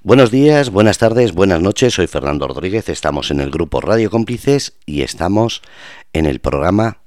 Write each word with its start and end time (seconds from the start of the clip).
Buenos 0.00 0.30
días, 0.30 0.70
buenas 0.70 0.98
tardes, 0.98 1.32
buenas 1.32 1.60
noches. 1.60 1.94
Soy 1.94 2.06
Fernando 2.06 2.46
Rodríguez. 2.46 2.88
Estamos 2.88 3.32
en 3.32 3.40
el 3.40 3.50
grupo 3.50 3.80
Radio 3.80 4.10
Cómplices 4.10 4.74
y 4.86 5.02
estamos 5.02 5.60
en 6.12 6.24
el 6.26 6.38
programa 6.38 6.98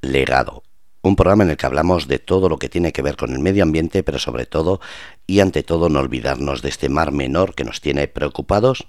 Legado. 0.00 0.64
Un 1.00 1.14
programa 1.14 1.44
en 1.44 1.50
el 1.50 1.56
que 1.56 1.66
hablamos 1.66 2.08
de 2.08 2.18
todo 2.18 2.48
lo 2.48 2.58
que 2.58 2.68
tiene 2.68 2.92
que 2.92 3.02
ver 3.02 3.16
con 3.16 3.32
el 3.32 3.38
medio 3.38 3.62
ambiente, 3.62 4.02
pero 4.02 4.18
sobre 4.18 4.46
todo 4.46 4.80
y 5.28 5.38
ante 5.38 5.62
todo 5.62 5.88
no 5.88 6.00
olvidarnos 6.00 6.60
de 6.60 6.70
este 6.70 6.88
mar 6.88 7.12
menor 7.12 7.54
que 7.54 7.62
nos 7.62 7.80
tiene 7.80 8.08
preocupados, 8.08 8.88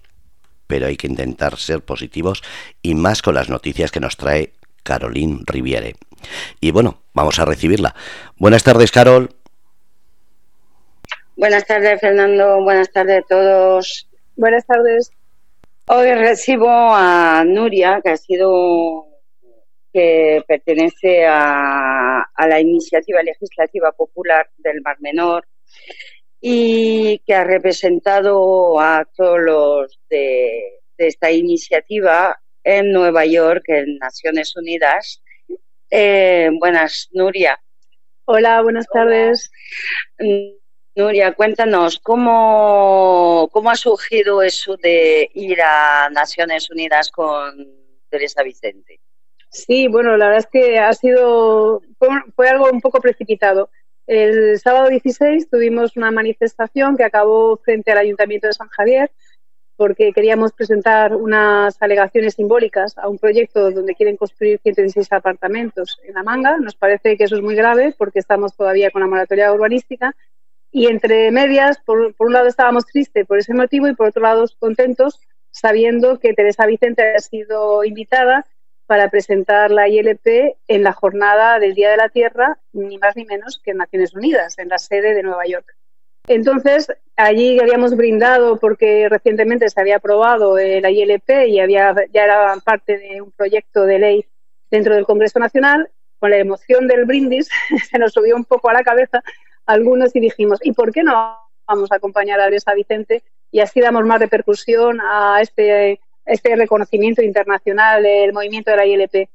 pero 0.65 0.87
hay 0.87 0.97
que 0.97 1.05
intentar 1.05 1.57
ser 1.57 1.85
positivos 1.85 2.41
y 2.81 2.95
más 2.95 3.21
con 3.21 3.35
las 3.35 3.47
noticias 3.47 3.91
que 3.91 3.99
nos 3.99 4.17
trae 4.17 4.53
Caroline 4.81 5.43
Riviere. 5.45 5.97
Y 6.59 6.71
bueno, 6.71 7.03
vamos 7.13 7.37
a 7.37 7.45
recibirla. 7.45 7.93
Buenas 8.37 8.63
tardes, 8.63 8.91
Carol. 8.91 9.34
Buenas 11.37 11.65
tardes, 11.65 11.99
Fernando. 11.99 12.63
Buenas 12.63 12.89
tardes 12.91 13.19
a 13.19 13.27
todos. 13.27 14.09
Buenas 14.37 14.65
tardes. 14.65 15.11
Hoy 15.87 16.13
recibo 16.13 16.69
a 16.69 17.43
Nuria, 17.45 17.99
que 18.01 18.11
ha 18.11 18.17
sido 18.17 19.05
que 19.91 20.43
pertenece 20.47 21.25
a, 21.25 22.25
la 22.37 22.59
iniciativa 22.61 23.21
legislativa 23.21 23.91
popular 23.91 24.49
del 24.57 24.81
Mar 24.81 24.95
Menor 25.01 25.45
y 26.39 27.19
que 27.25 27.33
ha 27.33 27.43
representado 27.43 28.79
a 28.79 29.05
todos 29.15 29.39
los 29.39 29.99
de, 30.09 30.79
esta 30.97 31.31
iniciativa 31.31 32.39
en 32.63 32.93
Nueva 32.93 33.25
York, 33.25 33.63
en 33.67 33.97
Naciones 33.97 34.55
Unidas. 34.55 35.21
Eh, 35.89 36.49
buenas, 36.59 37.09
Nuria. 37.11 37.59
Hola, 38.23 38.61
buenas 38.61 38.87
tardes. 38.87 39.51
Nuria, 40.97 41.33
cuéntanos, 41.33 41.99
¿cómo, 41.99 43.49
¿cómo 43.51 43.69
ha 43.69 43.75
surgido 43.75 44.41
eso 44.41 44.77
de 44.77 45.29
ir 45.33 45.61
a 45.61 46.09
Naciones 46.09 46.71
Unidas 46.71 47.11
con 47.11 47.67
Teresa 48.09 48.43
Vicente? 48.43 49.01
Sí, 49.49 49.89
bueno, 49.89 50.15
la 50.15 50.27
verdad 50.27 50.39
es 50.39 50.47
que 50.47 50.79
ha 50.79 50.93
sido, 50.93 51.81
fue, 52.33 52.47
algo 52.47 52.69
un 52.71 52.79
poco 52.79 53.01
precipitado. 53.01 53.69
El 54.07 54.57
sábado 54.57 54.87
16 54.87 55.49
tuvimos 55.49 55.97
una 55.97 56.11
manifestación 56.11 56.95
que 56.95 57.03
acabó 57.03 57.57
frente 57.57 57.91
al 57.91 57.97
Ayuntamiento 57.97 58.47
de 58.47 58.53
San 58.53 58.69
Javier 58.69 59.11
porque 59.75 60.13
queríamos 60.13 60.53
presentar 60.53 61.13
unas 61.13 61.75
alegaciones 61.81 62.35
simbólicas 62.35 62.97
a 62.97 63.09
un 63.09 63.17
proyecto 63.17 63.69
donde 63.71 63.95
quieren 63.95 64.15
construir 64.15 64.61
116 64.63 65.11
apartamentos 65.11 65.99
en 66.05 66.13
la 66.13 66.23
manga. 66.23 66.57
Nos 66.57 66.75
parece 66.75 67.17
que 67.17 67.25
eso 67.25 67.35
es 67.35 67.41
muy 67.41 67.55
grave 67.55 67.93
porque 67.97 68.19
estamos 68.19 68.55
todavía 68.55 68.91
con 68.91 69.01
la 69.01 69.07
moratoria 69.07 69.51
urbanística 69.51 70.15
y 70.75 70.87
entre 70.87 71.31
medias, 71.31 71.79
por, 71.85 72.13
un 72.19 72.33
lado 72.33 72.47
estábamos 72.47 72.85
tristes 72.85 73.25
por 73.25 73.39
ese 73.39 73.53
motivo 73.53 73.87
y 73.87 73.95
por 73.95 74.09
otro 74.09 74.21
lado 74.21 74.43
contentos 74.59 75.21
sabiendo 75.49 76.19
que 76.19 76.33
Teresa 76.33 76.65
Vicente 76.65 77.15
ha 77.15 77.19
sido 77.19 77.85
invitada 77.85 78.45
para 78.85 79.09
presentar 79.09 79.71
la 79.71 79.87
ILP 79.87 80.57
en 80.67 80.83
la 80.83 80.91
jornada 80.91 81.59
del 81.59 81.75
Día 81.75 81.91
de 81.91 81.95
la 81.95 82.09
Tierra, 82.09 82.57
ni 82.73 82.97
más 82.97 83.15
ni 83.15 83.23
menos 83.23 83.61
que 83.63 83.71
en 83.71 83.77
Naciones 83.77 84.13
Unidas, 84.13 84.59
en 84.59 84.67
la 84.67 84.77
sede 84.77 85.13
de 85.13 85.23
Nueva 85.23 85.45
York. 85.47 85.65
Entonces, 86.27 86.91
allí 87.15 87.57
habíamos 87.57 87.95
brindado 87.95 88.57
porque 88.57 89.07
recientemente 89.07 89.69
se 89.69 89.79
había 89.79 89.95
aprobado 89.95 90.57
la 90.57 90.91
ILP 90.91 91.47
y 91.47 91.61
había, 91.61 91.95
ya 92.11 92.25
era 92.25 92.53
parte 92.65 92.97
de 92.97 93.21
un 93.21 93.31
proyecto 93.31 93.85
de 93.85 93.99
ley 93.99 94.25
dentro 94.69 94.93
del 94.93 95.05
Congreso 95.05 95.39
Nacional. 95.39 95.89
Con 96.19 96.31
la 96.31 96.37
emoción 96.37 96.87
del 96.89 97.05
brindis 97.05 97.49
se 97.89 97.97
nos 97.97 98.11
subió 98.11 98.35
un 98.35 98.43
poco 98.43 98.69
a 98.69 98.73
la 98.73 98.83
cabeza 98.83 99.23
algunos 99.65 100.15
y 100.15 100.19
dijimos, 100.19 100.59
¿y 100.63 100.71
por 100.73 100.91
qué 100.91 101.03
no 101.03 101.37
vamos 101.67 101.91
a 101.91 101.95
acompañar 101.95 102.39
a 102.39 102.45
Teresa 102.45 102.73
Vicente? 102.73 103.23
Y 103.51 103.59
así 103.59 103.79
damos 103.81 104.05
más 104.05 104.19
repercusión 104.19 104.99
a 105.01 105.39
este, 105.41 105.99
este 106.25 106.55
reconocimiento 106.55 107.21
internacional 107.21 108.03
del 108.03 108.33
movimiento 108.33 108.71
de 108.71 108.77
la 108.77 108.85
ILP. 108.85 109.29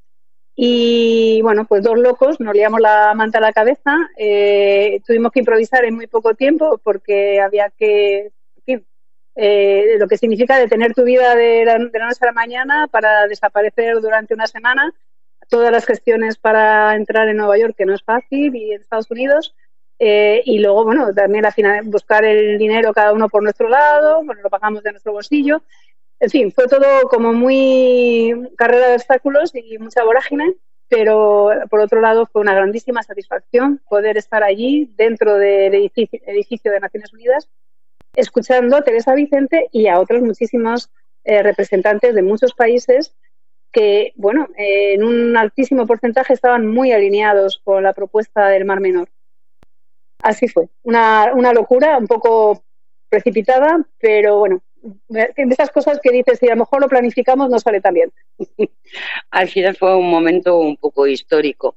Y 0.55 1.39
bueno, 1.41 1.65
pues 1.65 1.81
dos 1.81 1.97
locos, 1.97 2.39
nos 2.39 2.53
liamos 2.53 2.81
la 2.81 3.13
manta 3.15 3.37
a 3.37 3.41
la 3.41 3.53
cabeza, 3.53 4.09
eh, 4.17 4.99
tuvimos 5.07 5.31
que 5.31 5.39
improvisar 5.39 5.85
en 5.85 5.95
muy 5.95 6.07
poco 6.07 6.35
tiempo 6.35 6.79
porque 6.83 7.39
había 7.39 7.69
que, 7.69 8.31
eh, 9.35 9.95
lo 9.97 10.07
que 10.07 10.17
significa 10.17 10.57
detener 10.57 10.93
tu 10.93 11.03
vida 11.03 11.35
de 11.35 11.63
la, 11.63 11.79
de 11.79 11.99
la 11.99 12.07
noche 12.07 12.19
a 12.21 12.25
la 12.25 12.33
mañana 12.33 12.87
para 12.87 13.27
desaparecer 13.27 14.01
durante 14.01 14.33
una 14.33 14.45
semana, 14.45 14.93
todas 15.47 15.71
las 15.71 15.85
gestiones 15.85 16.37
para 16.37 16.95
entrar 16.95 17.29
en 17.29 17.37
Nueva 17.37 17.57
York, 17.57 17.75
que 17.77 17.85
no 17.85 17.93
es 17.93 18.03
fácil, 18.03 18.55
y 18.55 18.73
en 18.73 18.81
Estados 18.81 19.09
Unidos, 19.09 19.55
eh, 20.03 20.41
y 20.45 20.57
luego, 20.57 20.83
bueno, 20.83 21.13
también 21.13 21.45
al 21.45 21.53
final 21.53 21.83
buscar 21.83 22.25
el 22.25 22.57
dinero 22.57 22.91
cada 22.91 23.13
uno 23.13 23.29
por 23.29 23.43
nuestro 23.43 23.69
lado, 23.69 24.23
bueno, 24.23 24.41
lo 24.41 24.49
pagamos 24.49 24.81
de 24.81 24.93
nuestro 24.93 25.13
bolsillo. 25.13 25.61
En 26.19 26.31
fin, 26.31 26.51
fue 26.51 26.67
todo 26.67 27.07
como 27.07 27.33
muy 27.33 28.33
carrera 28.57 28.87
de 28.87 28.95
obstáculos 28.95 29.51
y 29.53 29.77
mucha 29.77 30.03
vorágine, 30.03 30.55
pero 30.89 31.51
por 31.69 31.81
otro 31.81 32.01
lado 32.01 32.25
fue 32.25 32.41
una 32.41 32.55
grandísima 32.55 33.03
satisfacción 33.03 33.79
poder 33.87 34.17
estar 34.17 34.43
allí 34.43 34.91
dentro 34.97 35.35
del 35.35 35.75
edificio, 35.75 36.71
de 36.71 36.79
Naciones 36.79 37.13
Unidas, 37.13 37.47
escuchando 38.15 38.77
a 38.77 38.81
Teresa 38.81 39.13
Vicente 39.13 39.69
y 39.71 39.85
a 39.85 39.99
otros 39.99 40.23
muchísimos 40.23 40.89
eh, 41.25 41.43
representantes 41.43 42.15
de 42.15 42.23
muchos 42.23 42.55
países 42.55 43.15
que, 43.71 44.13
bueno, 44.15 44.47
en 44.57 45.03
un 45.03 45.37
altísimo 45.37 45.85
porcentaje 45.85 46.33
estaban 46.33 46.65
muy 46.65 46.91
alineados 46.91 47.61
con 47.63 47.83
la 47.83 47.93
propuesta 47.93 48.47
del 48.47 48.65
Mar 48.65 48.79
Menor 48.79 49.07
así 50.23 50.47
fue. 50.47 50.67
Una, 50.83 51.31
una 51.33 51.53
locura, 51.53 51.97
un 51.97 52.07
poco 52.07 52.63
precipitada, 53.09 53.85
pero 53.99 54.39
bueno, 54.39 54.61
de 54.81 55.31
esas 55.37 55.69
cosas 55.69 55.99
que 56.01 56.11
dices, 56.11 56.39
si 56.39 56.47
a 56.47 56.51
lo 56.51 56.61
mejor 56.61 56.81
lo 56.81 56.89
planificamos, 56.89 57.49
no 57.49 57.59
sale 57.59 57.81
tan 57.81 57.93
bien. 57.93 58.11
Al 59.31 59.47
final 59.47 59.75
fue 59.75 59.95
un 59.95 60.09
momento 60.09 60.57
un 60.57 60.77
poco 60.77 61.05
histórico 61.05 61.75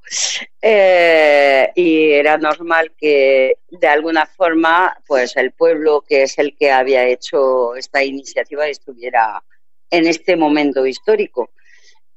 eh, 0.61 1.71
y 1.75 2.11
era 2.11 2.37
normal 2.37 2.93
que 2.97 3.57
de 3.69 3.87
alguna 3.87 4.25
forma, 4.25 4.97
pues 5.07 5.35
el 5.37 5.51
pueblo 5.51 6.01
que 6.01 6.23
es 6.23 6.37
el 6.39 6.55
que 6.55 6.71
había 6.71 7.05
hecho 7.05 7.75
esta 7.75 8.03
iniciativa 8.03 8.67
estuviera 8.67 9.43
en 9.91 10.07
este 10.07 10.35
momento 10.35 10.85
histórico. 10.85 11.51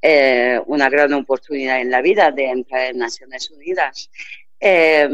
Eh, 0.00 0.60
una 0.66 0.89
gran 0.89 1.12
oportunidad 1.12 1.81
en 1.81 1.91
la 1.91 2.00
vida 2.00 2.31
de 2.31 2.47
entrar 2.47 2.91
en 2.91 2.99
Naciones 2.99 3.50
Unidas. 3.50 4.10
Eh, 4.60 5.09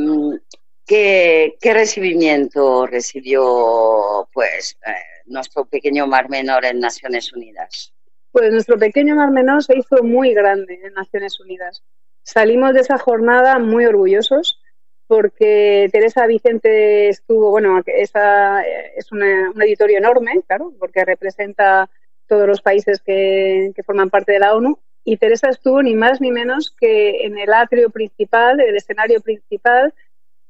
¿Qué, 0.86 1.56
recibimiento 1.62 2.86
recibió 2.86 4.28
pues 4.32 4.76
eh, 4.86 4.92
nuestro 5.26 5.64
pequeño 5.64 6.06
Mar 6.06 6.28
Menor 6.28 6.64
en 6.66 6.80
Naciones 6.80 7.32
Unidas? 7.32 7.94
Pues 8.32 8.52
nuestro 8.52 8.78
pequeño 8.78 9.14
Mar 9.14 9.30
Menor 9.30 9.62
se 9.62 9.78
hizo 9.78 10.02
muy 10.02 10.34
grande 10.34 10.80
en 10.84 10.92
Naciones 10.92 11.40
Unidas. 11.40 11.82
Salimos 12.22 12.74
de 12.74 12.80
esa 12.80 12.98
jornada 12.98 13.58
muy 13.58 13.86
orgullosos 13.86 14.60
porque 15.06 15.88
Teresa 15.92 16.26
Vicente 16.26 17.08
estuvo, 17.08 17.50
bueno, 17.50 17.80
esa 17.86 18.62
es 18.62 19.12
un 19.12 19.22
editorio 19.22 19.98
enorme, 19.98 20.42
claro, 20.46 20.72
porque 20.78 21.04
representa 21.04 21.88
todos 22.26 22.46
los 22.46 22.62
países 22.62 23.00
que, 23.00 23.72
que, 23.76 23.82
forman 23.82 24.08
parte 24.08 24.32
de 24.32 24.38
la 24.38 24.54
ONU, 24.54 24.78
y 25.04 25.18
Teresa 25.18 25.50
estuvo 25.50 25.82
ni 25.82 25.94
más 25.94 26.22
ni 26.22 26.32
menos 26.32 26.74
que 26.80 27.26
en 27.26 27.38
el 27.38 27.52
atrio 27.52 27.90
principal, 27.90 28.60
el 28.60 28.76
escenario 28.76 29.20
principal 29.20 29.92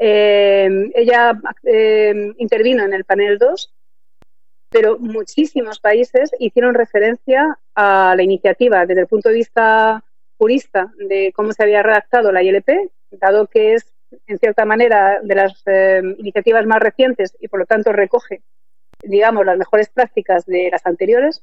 eh, 0.07 0.69
ella 0.95 1.41
eh, 1.63 2.35
intervino 2.37 2.85
en 2.85 2.93
el 2.93 3.05
panel 3.05 3.39
2, 3.39 3.75
pero 4.69 4.99
muchísimos 4.99 5.81
países 5.81 6.31
hicieron 6.39 6.75
referencia 6.75 7.59
a 7.75 8.15
la 8.15 8.23
iniciativa 8.23 8.85
desde 8.85 9.01
el 9.01 9.07
punto 9.07 9.31
de 9.31 9.37
vista 9.37 10.05
jurista 10.37 10.93
de 10.99 11.33
cómo 11.35 11.55
se 11.55 11.63
había 11.63 11.83
redactado 11.83 12.33
la 12.33 12.43
ILP, 12.43 12.69
dado 13.13 13.47
que 13.47 13.73
es, 13.73 13.95
en 14.27 14.39
cierta 14.39 14.67
manera, 14.67 15.21
de 15.23 15.35
las 15.35 15.63
eh, 15.65 16.03
iniciativas 16.19 16.67
más 16.67 16.81
recientes 16.81 17.35
y, 17.41 17.49
por 17.49 17.61
lo 17.61 17.65
tanto, 17.65 17.91
recoge, 17.91 18.43
digamos, 19.03 19.47
las 19.47 19.57
mejores 19.57 19.89
prácticas 19.89 20.45
de 20.45 20.69
las 20.71 20.85
anteriores 20.85 21.43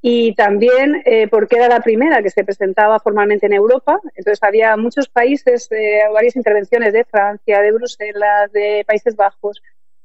y 0.00 0.34
también 0.34 1.02
eh, 1.04 1.26
porque 1.28 1.56
era 1.56 1.68
la 1.68 1.80
primera 1.80 2.22
que 2.22 2.30
se 2.30 2.44
presentaba 2.44 3.00
formalmente 3.00 3.46
en 3.46 3.52
Europa. 3.52 4.00
Entonces 4.14 4.42
había 4.42 4.76
muchos 4.76 5.08
países, 5.08 5.68
eh, 5.72 6.02
varias 6.12 6.36
intervenciones 6.36 6.92
de 6.92 7.04
Francia, 7.04 7.60
de 7.60 7.72
Bruselas, 7.72 8.52
de 8.52 8.84
Países 8.86 9.16
Bajos, 9.16 9.60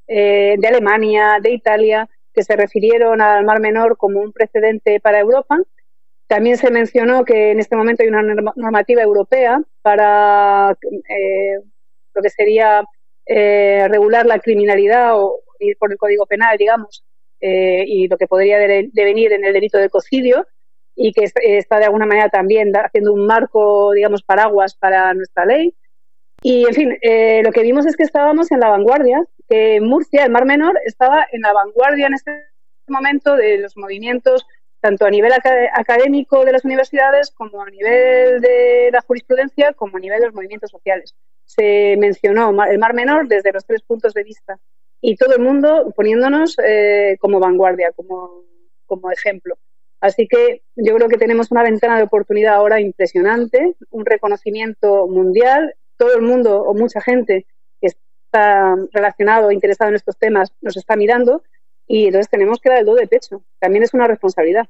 eh, 0.08 0.56
de 0.58 0.68
Alemania, 0.68 1.38
de 1.42 1.52
Italia, 1.52 2.10
que 2.34 2.44
se 2.44 2.56
refirieron 2.56 3.22
al 3.22 3.46
Mar 3.46 3.60
Menor 3.60 3.98
como 3.98 4.20
un 4.20 4.32
precedente 4.32 5.00
para 5.00 5.20
Europa. 5.20 5.60
También 6.28 6.58
se 6.58 6.72
mencionó 6.72 7.24
que 7.24 7.52
en 7.52 7.60
este 7.60 7.76
momento 7.76 8.02
hay 8.02 8.10
una 8.10 8.24
normativa 8.56 9.04
europea 9.04 9.62
para 9.84 10.76
lo 12.16 12.22
que 12.22 12.30
sería 12.30 12.84
regular 13.28 14.26
la 14.26 14.40
criminalidad 14.40 15.20
o 15.22 15.42
ir 15.60 15.78
por 15.78 15.92
el 15.92 15.98
Código 15.98 16.26
Penal, 16.26 16.58
digamos, 16.58 17.04
eh, 17.46 17.84
y 17.86 18.08
lo 18.08 18.18
que 18.18 18.26
podría 18.26 18.58
devenir 18.58 19.34
en 19.34 19.44
el 19.44 19.52
delito 19.52 19.78
de 19.78 19.90
cocidio 19.90 20.48
y 20.96 21.12
que 21.12 21.26
está 21.44 21.78
de 21.78 21.86
alguna 21.86 22.06
manera 22.06 22.30
también 22.30 22.72
haciendo 22.74 23.12
un 23.12 23.26
marco, 23.26 23.92
digamos, 23.92 24.24
paraguas 24.24 24.76
para 24.76 25.14
nuestra 25.14 25.46
ley. 25.46 25.76
Y, 26.42 26.66
en 26.66 26.74
fin, 26.74 26.98
eh, 27.02 27.42
lo 27.44 27.52
que 27.52 27.64
vimos 27.64 27.86
es 27.86 27.98
que 27.98 28.04
estábamos 28.04 28.50
en 28.54 28.62
la 28.62 28.70
vanguardia, 28.70 29.26
que 29.50 29.82
Murcia, 29.82 30.24
el 30.24 30.32
Mar 30.32 30.46
Menor, 30.46 30.80
estaba 30.86 31.28
en 31.34 31.42
la 31.42 31.52
vanguardia 31.52 32.08
en 32.08 32.14
este 32.14 32.32
momento 32.88 33.36
de 33.36 33.58
los 33.58 33.76
movimientos 33.76 34.46
tanto 34.80 35.06
a 35.06 35.10
nivel 35.10 35.34
académico 35.34 36.46
de 36.46 36.54
las 36.54 36.64
universidades 36.64 37.32
como 37.32 37.62
a 37.62 37.70
nivel 37.70 38.40
de 38.40 38.90
la 38.92 39.02
jurisprudencia 39.02 39.74
como 39.74 39.98
a 39.98 40.00
nivel 40.00 40.20
de 40.22 40.28
los 40.28 40.36
movimientos 40.36 40.72
sociales. 40.72 41.14
Se 41.44 41.98
mencionó 41.98 42.52
el 42.64 42.80
Mar 42.80 42.94
Menor 42.94 43.28
desde 43.28 43.52
los 43.52 43.66
tres 43.66 43.82
puntos 43.82 44.14
de 44.14 44.24
vista 44.24 44.60
y 45.06 45.18
todo 45.18 45.36
el 45.36 45.42
mundo 45.42 45.92
poniéndonos 45.98 46.56
eh, 46.66 47.18
como 47.20 47.42
vanguardia, 47.42 47.92
como, 47.92 48.46
como 48.86 49.12
ejemplo. 49.12 49.58
Así 50.00 50.30
que 50.30 50.62
yo 50.78 50.96
creo 50.96 51.10
que 51.10 51.18
tenemos 51.18 51.52
una 51.52 51.62
ventana 51.62 51.98
de 51.98 52.04
oportunidad 52.04 52.56
ahora 52.56 52.80
impresionante, 52.80 53.76
un 53.90 54.06
reconocimiento 54.06 55.06
mundial. 55.08 55.76
Todo 55.98 56.16
el 56.16 56.22
mundo 56.22 56.62
o 56.62 56.74
mucha 56.74 57.02
gente 57.02 57.46
que 57.82 57.88
está 57.88 58.78
relacionado 58.94 59.52
interesado 59.52 59.90
en 59.90 59.96
estos 59.96 60.18
temas 60.18 60.54
nos 60.62 60.78
está 60.78 60.96
mirando 60.96 61.44
y 61.86 62.06
entonces 62.06 62.30
tenemos 62.30 62.62
que 62.62 62.70
dar 62.70 62.80
el 62.80 62.86
do 62.86 62.96
de 62.96 63.08
pecho. 63.08 63.44
También 63.60 63.84
es 63.84 63.94
una 63.94 64.08
responsabilidad. 64.08 64.70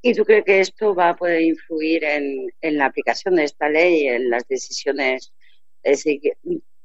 ¿Y 0.00 0.14
tú 0.14 0.24
crees 0.24 0.44
que 0.44 0.60
esto 0.60 0.94
va 0.94 1.08
a 1.08 1.16
poder 1.16 1.42
influir 1.42 2.04
en, 2.04 2.52
la 2.62 2.86
aplicación 2.86 3.34
de 3.34 3.44
esta 3.44 3.68
ley, 3.68 4.06
en 4.06 4.30
las 4.30 4.46
decisiones? 4.46 5.32
Es 5.82 6.04
decir, 6.04 6.20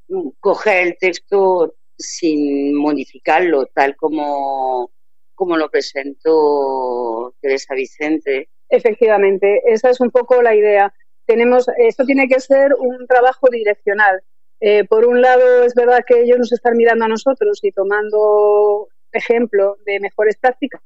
mm, 0.08 0.30
coger 0.40 0.88
el 0.88 0.98
texto 0.98 1.76
sin 1.98 2.74
modificarlo, 2.74 3.66
tal 3.66 3.96
como, 3.96 4.90
como 5.34 5.56
lo 5.56 5.70
presentó 5.70 7.34
Teresa 7.40 7.74
Vicente. 7.74 8.48
Efectivamente, 8.68 9.62
esa 9.66 9.90
es 9.90 10.00
un 10.00 10.10
poco 10.10 10.42
la 10.42 10.54
idea. 10.54 10.92
Tenemos, 11.26 11.66
esto 11.78 12.04
tiene 12.04 12.28
que 12.28 12.40
ser 12.40 12.74
un 12.78 13.06
trabajo 13.06 13.48
direccional. 13.50 14.22
Eh, 14.60 14.84
por 14.84 15.06
un 15.06 15.20
lado, 15.20 15.64
es 15.64 15.74
verdad 15.74 16.04
que 16.06 16.22
ellos 16.22 16.38
nos 16.38 16.52
están 16.52 16.76
mirando 16.76 17.04
a 17.04 17.08
nosotros 17.08 17.60
y 17.62 17.72
tomando 17.72 18.88
ejemplo 19.12 19.76
de 19.84 20.00
mejores 20.00 20.36
prácticas, 20.36 20.80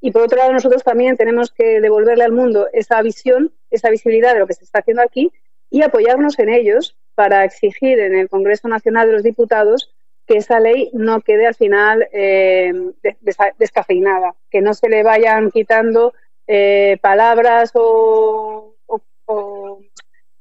y 0.00 0.12
por 0.12 0.22
otro 0.22 0.38
lado, 0.38 0.52
nosotros 0.52 0.84
también 0.84 1.16
tenemos 1.16 1.50
que 1.50 1.80
devolverle 1.80 2.24
al 2.24 2.32
mundo 2.32 2.68
esa 2.72 3.02
visión, 3.02 3.52
esa 3.70 3.90
visibilidad 3.90 4.32
de 4.32 4.40
lo 4.40 4.46
que 4.46 4.54
se 4.54 4.64
está 4.64 4.78
haciendo 4.78 5.02
aquí 5.02 5.32
y 5.70 5.82
apoyarnos 5.82 6.38
en 6.38 6.50
ellos 6.50 6.96
para 7.14 7.44
exigir 7.44 7.98
en 7.98 8.14
el 8.14 8.28
Congreso 8.28 8.68
Nacional 8.68 9.08
de 9.08 9.14
los 9.14 9.22
Diputados 9.24 9.92
que 10.28 10.36
esa 10.36 10.60
ley 10.60 10.90
no 10.92 11.20
quede 11.22 11.46
al 11.46 11.54
final 11.54 12.06
eh, 12.12 12.72
descafeinada, 13.58 14.34
que 14.50 14.60
no 14.60 14.74
se 14.74 14.88
le 14.88 15.02
vayan 15.02 15.50
quitando 15.50 16.12
eh, 16.46 16.98
palabras 17.00 17.72
o, 17.74 18.74
o, 19.26 19.80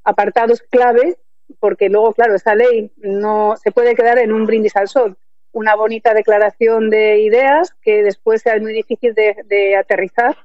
apartados 0.04 0.62
clave, 0.62 1.18
porque 1.60 1.90
luego, 1.90 2.14
claro, 2.14 2.36
esa 2.36 2.54
ley 2.54 2.92
no 2.98 3.56
se 3.58 3.72
puede 3.72 3.96
quedar 3.96 4.20
en 4.20 4.34
un 4.34 4.46
brindis 4.46 4.76
al 4.76 4.90
sol 4.90 5.18
una 5.58 5.76
bonita 5.76 6.14
declaración 6.14 6.90
de 6.90 7.20
ideas 7.20 7.74
que 7.82 8.04
después 8.04 8.44
sea 8.44 8.60
muy 8.60 8.74
difícil 8.74 9.16
de, 9.16 9.76
aterrizar 9.76 10.38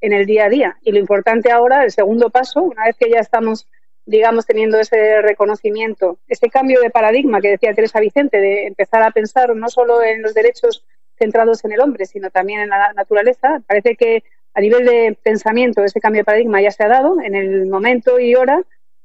en 0.00 0.12
el 0.12 0.26
día 0.26 0.46
a 0.46 0.48
día. 0.48 0.76
Y 0.82 0.90
lo 0.92 0.98
importante 0.98 1.52
ahora, 1.52 1.84
el 1.84 1.92
segundo 1.92 2.30
paso, 2.30 2.62
una 2.62 2.84
vez 2.84 2.96
que 2.96 3.08
ya 3.08 3.20
estamos, 3.20 3.68
digamos, 4.06 4.46
teniendo 4.46 4.78
ese 4.78 5.20
reconocimiento, 5.20 6.18
ese 6.28 6.48
cambio 6.48 6.80
de 6.80 6.90
paradigma 6.90 7.40
que 7.40 7.50
decía 7.50 7.74
Teresa 7.74 8.00
Vicente, 8.00 8.38
de 8.38 8.66
empezar 8.68 9.02
a 9.02 9.10
pensar 9.10 9.54
no 9.54 9.68
solo 9.68 10.02
en 10.02 10.22
los 10.22 10.32
derechos 10.32 10.84
centrados 11.18 11.64
en 11.64 11.72
el 11.72 11.80
hombre, 11.80 12.06
sino 12.06 12.30
también 12.30 12.60
en 12.60 12.68
la 12.68 12.92
naturaleza, 12.92 13.62
parece 13.66 13.96
que 13.96 14.22
a 14.54 14.60
nivel 14.60 14.86
de 14.86 15.18
pensamiento 15.22 15.84
ese 15.84 16.00
cambio 16.00 16.20
de 16.20 16.24
paradigma 16.24 16.62
ya 16.62 16.70
se 16.70 16.84
ha 16.84 16.88
dado 16.88 17.20
en 17.20 17.34
el 17.34 17.66
momento 17.66 18.18
y 18.18 18.34
hora 18.36 18.62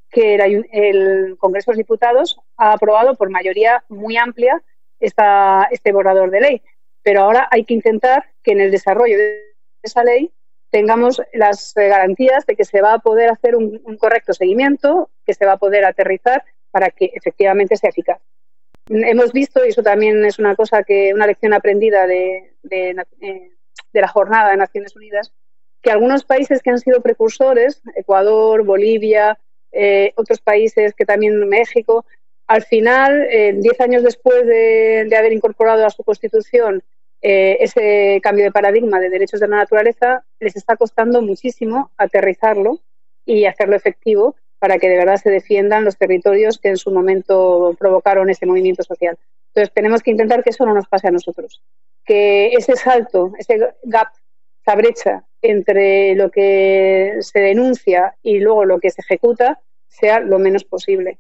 que 0.10 0.36
el, 0.36 0.68
el 0.72 1.38
Congreso 1.38 1.72
de 1.72 1.76
los 1.76 1.80
Diputados 1.80 2.40
ha 2.58 2.74
aprobado 2.74 3.16
por 3.16 3.30
mayoría 3.30 3.84
muy 3.90 4.18
amplia 4.18 4.62
esta, 5.00 5.68
este 5.72 5.92
borrador 5.92 6.30
de 6.32 6.42
ley. 6.42 6.62
Pero 7.02 7.22
ahora 7.22 7.48
hay 7.52 7.66
que 7.66 7.74
intentar 7.74 8.26
que 8.44 8.52
en 8.52 8.62
el 8.62 8.72
desarrollo 8.72 9.18
de 9.18 9.56
esa 9.82 10.04
ley 10.04 10.32
tengamos 10.72 11.22
las 11.34 11.74
garantías 11.76 12.46
de 12.46 12.56
que 12.56 12.66
se 12.66 12.82
va 12.82 12.94
a 12.94 13.00
poder 13.00 13.30
hacer 13.30 13.56
un, 13.56 13.80
correcto 13.98 14.34
seguimiento, 14.34 15.10
que 15.26 15.34
se 15.34 15.46
va 15.46 15.54
a 15.54 15.58
poder 15.58 15.86
aterrizar 15.86 16.44
para 16.72 16.90
que 16.90 17.12
efectivamente 17.14 17.78
sea 17.78 17.90
eficaz. 17.90 18.22
Hemos 18.88 19.32
visto, 19.32 19.64
y 19.66 19.70
eso 19.70 19.84
también 19.84 20.26
es 20.26 20.40
una 20.40 20.56
cosa 20.56 20.84
que, 20.84 21.14
una 21.14 21.28
lección 21.28 21.54
aprendida 21.54 22.08
de, 22.08 22.54
de, 22.64 22.96
eh, 23.22 23.52
la 23.94 24.08
jornada 24.08 24.52
de 24.52 24.58
Naciones 24.58 24.96
Unidas, 24.96 25.34
que 25.82 25.92
algunos 25.92 26.24
países 26.24 26.62
que 26.62 26.70
han 26.70 26.80
sido 26.80 27.02
precursores, 27.02 27.82
Ecuador, 27.96 28.64
Bolivia, 28.64 29.38
eh, 29.72 30.14
otros 30.16 30.40
países 30.40 30.94
que 30.94 31.06
también 31.06 31.48
México, 31.48 32.06
al 32.48 32.64
final, 32.64 33.28
eh, 33.30 33.54
diez 33.56 33.80
años 33.80 34.04
después 34.04 34.46
de, 34.46 35.10
haber 35.18 35.34
incorporado 35.34 35.86
a 35.86 35.90
su 35.90 36.04
constitución 36.04 36.84
eh, 37.22 37.58
ese 37.60 38.20
cambio 38.24 38.46
de 38.46 38.52
paradigma 38.52 39.00
de 39.00 39.10
derechos 39.10 39.40
de 39.40 39.48
la 39.48 39.58
naturaleza, 39.58 40.24
les 40.40 40.56
está 40.56 40.76
costando 40.76 41.22
muchísimo 41.22 41.92
aterrizarlo 41.98 42.80
y 43.26 43.46
hacerlo 43.46 43.76
efectivo 43.76 44.36
para 44.60 44.78
que 44.78 44.90
de 44.90 44.98
verdad 44.98 45.18
se 45.18 45.30
defiendan 45.30 45.86
los 45.86 45.98
territorios 45.98 46.60
que 46.60 46.70
en 46.70 46.78
su 46.78 46.92
momento 46.92 47.76
provocaron 47.80 48.30
ese 48.30 48.46
movimiento 48.46 48.84
social. 48.84 49.18
Entonces, 49.48 49.74
tenemos 49.74 50.02
que 50.04 50.12
intentar 50.12 50.44
que 50.44 50.52
eso 50.52 50.66
no 50.66 50.74
nos 50.74 50.88
pase 50.88 51.08
a 51.08 51.12
nosotros, 51.12 51.62
que 52.06 52.54
ese 52.54 52.76
salto, 52.76 53.34
ese 53.38 53.58
gap, 53.84 54.10
esa 54.62 54.76
brecha 54.76 55.24
entre 55.42 56.16
lo 56.16 56.30
que 56.30 57.18
se 57.22 57.40
denuncia 57.40 58.16
y 58.22 58.40
luego 58.40 58.66
lo 58.66 58.80
que 58.80 58.92
se 58.92 59.02
ejecuta 59.02 59.60
sea 59.88 60.20
lo 60.20 60.40
menos 60.40 60.64
posible. 60.64 61.18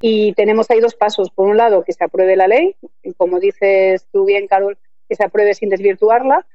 Y 0.00 0.34
tenemos 0.34 0.70
ahí 0.70 0.80
dos 0.80 0.94
pasos. 0.94 1.30
Por 1.30 1.48
un 1.48 1.56
lado, 1.56 1.82
que 1.82 1.94
se 1.94 2.04
apruebe 2.04 2.36
la 2.36 2.48
ley, 2.48 2.76
como 3.16 3.40
dices 3.40 4.06
tú 4.12 4.26
bien, 4.26 4.46
Carol, 4.46 4.76
que 5.08 5.14
se 5.14 5.24
apruebe 5.24 5.54
sin 5.54 5.68
desvirtuarla. 5.68 6.46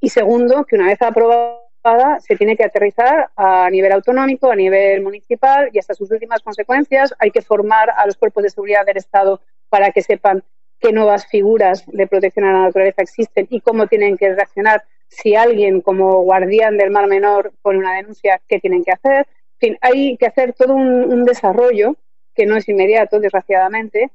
Y 0.00 0.10
segundo, 0.10 0.64
que 0.64 0.76
una 0.76 0.86
vez 0.86 1.00
aprobada 1.02 1.64
se 2.20 2.36
tiene 2.36 2.56
que 2.56 2.64
aterrizar 2.64 3.30
a 3.36 3.68
nivel 3.70 3.92
autonómico, 3.92 4.50
a 4.50 4.56
nivel 4.56 5.02
municipal 5.02 5.70
y 5.72 5.78
hasta 5.78 5.94
sus 5.94 6.10
últimas 6.10 6.42
consecuencias. 6.42 7.14
Hay 7.18 7.30
que 7.30 7.42
formar 7.42 7.90
a 7.90 8.06
los 8.06 8.16
cuerpos 8.16 8.42
de 8.42 8.50
seguridad 8.50 8.86
del 8.86 8.96
Estado 8.96 9.40
para 9.68 9.90
que 9.90 10.02
sepan 10.02 10.42
qué 10.80 10.92
nuevas 10.92 11.26
figuras 11.26 11.84
de 11.86 12.06
protección 12.06 12.46
a 12.46 12.52
la 12.52 12.62
naturaleza 12.64 13.02
existen 13.02 13.46
y 13.50 13.60
cómo 13.60 13.86
tienen 13.86 14.16
que 14.16 14.34
reaccionar 14.34 14.84
si 15.08 15.36
alguien 15.36 15.80
como 15.80 16.22
guardián 16.22 16.76
del 16.76 16.90
mar 16.90 17.06
menor 17.06 17.52
pone 17.62 17.78
una 17.78 17.96
denuncia, 17.96 18.40
qué 18.48 18.58
tienen 18.58 18.84
que 18.84 18.92
hacer. 18.92 19.26
En 19.60 19.68
fin, 19.68 19.78
hay 19.80 20.16
que 20.16 20.26
hacer 20.26 20.52
todo 20.52 20.74
un 20.74 21.24
desarrollo 21.24 21.96
que 22.34 22.46
no 22.46 22.56
es 22.56 22.68
inmediato, 22.68 23.20
desgraciadamente, 23.20 24.10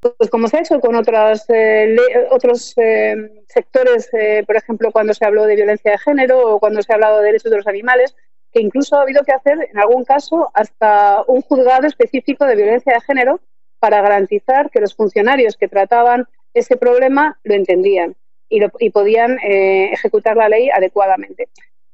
pues 0.00 0.30
como 0.30 0.48
se 0.48 0.56
ha 0.56 0.60
hecho 0.60 0.80
con 0.80 0.94
otras, 0.94 1.44
eh, 1.48 1.96
otros 2.30 2.72
eh, 2.76 3.42
sectores, 3.48 4.08
eh, 4.12 4.44
por 4.46 4.56
ejemplo, 4.56 4.92
cuando 4.92 5.12
se 5.12 5.24
habló 5.24 5.44
de 5.44 5.56
violencia 5.56 5.92
de 5.92 5.98
género 5.98 6.54
o 6.54 6.60
cuando 6.60 6.82
se 6.82 6.92
ha 6.92 6.94
hablado 6.94 7.18
de 7.18 7.26
derechos 7.26 7.50
de 7.50 7.56
los 7.56 7.66
animales, 7.66 8.14
que 8.52 8.60
incluso 8.60 8.96
ha 8.96 9.02
habido 9.02 9.24
que 9.24 9.32
hacer, 9.32 9.68
en 9.70 9.78
algún 9.78 10.04
caso, 10.04 10.50
hasta 10.54 11.22
un 11.26 11.42
juzgado 11.42 11.86
específico 11.86 12.44
de 12.44 12.56
violencia 12.56 12.94
de 12.94 13.00
género 13.00 13.40
para 13.80 14.00
garantizar 14.00 14.70
que 14.70 14.80
los 14.80 14.94
funcionarios 14.94 15.56
que 15.56 15.68
trataban 15.68 16.26
ese 16.54 16.76
problema 16.76 17.38
lo 17.42 17.54
entendían 17.54 18.16
y, 18.48 18.60
y 18.78 18.90
podían 18.90 19.38
ejecutar 19.42 20.36
la 20.36 20.48
ley 20.48 20.70
adecuadamente. 20.70 21.48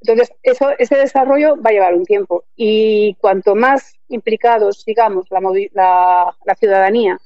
Entonces, 0.07 0.37
eso, 0.43 0.69
ese 0.79 0.97
desarrollo 0.97 1.57
va 1.57 1.71
a 1.71 1.73
llevar 1.73 1.95
un 1.95 2.05
tiempo 2.05 2.45
y 2.57 3.17
cuanto 3.21 3.55
más 3.55 3.95
implicados 4.09 4.83
sigamos 4.83 5.27
la, 5.31 6.35
la, 6.45 6.55
ciudadanía 6.57 7.19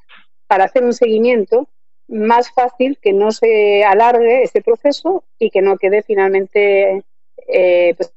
para 0.48 0.64
hacer 0.64 0.82
un 0.82 0.92
seguimiento, 0.92 1.68
más 2.08 2.50
fácil 2.50 2.98
que 3.00 3.12
no 3.12 3.30
se 3.30 3.84
alargue 3.84 4.42
ese 4.42 4.62
proceso 4.62 5.24
y 5.38 5.50
que 5.50 5.62
no 5.62 5.76
quede 5.76 6.02
finalmente 6.02 7.04
eh, 7.46 7.94
pues, 7.96 8.12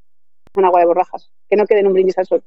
un 0.56 0.66
agua 0.66 0.80
de 0.80 0.86
borrajas, 0.88 1.30
que 1.50 1.56
no 1.56 1.68
quede 1.68 1.82
en 1.82 1.88
un 1.88 1.94
brindis 1.94 2.18
al 2.18 2.26
sol. 2.26 2.44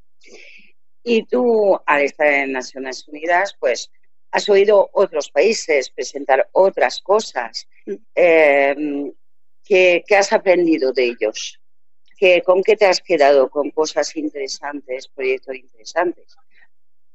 Y 1.02 1.24
tú, 1.26 1.78
al 1.86 2.02
estar 2.02 2.26
en 2.26 2.52
Naciones 2.52 3.06
Unidas, 3.06 3.54
pues 3.60 3.90
has 4.30 4.48
oído 4.48 4.88
otros 4.94 5.30
países 5.30 5.90
presentar 5.90 6.48
otras 6.52 7.00
cosas. 7.00 7.68
Mm. 7.86 7.94
Eh, 8.14 9.12
¿qué, 9.62 10.02
¿Qué 10.06 10.16
has 10.16 10.32
aprendido 10.32 10.92
de 10.92 11.04
ellos? 11.04 11.60
¿Con 12.44 12.62
qué 12.62 12.76
te 12.76 12.86
has 12.86 13.00
quedado? 13.00 13.50
¿Con 13.50 13.70
cosas 13.70 14.16
interesantes, 14.16 15.08
proyectos 15.08 15.56
interesantes? 15.56 16.36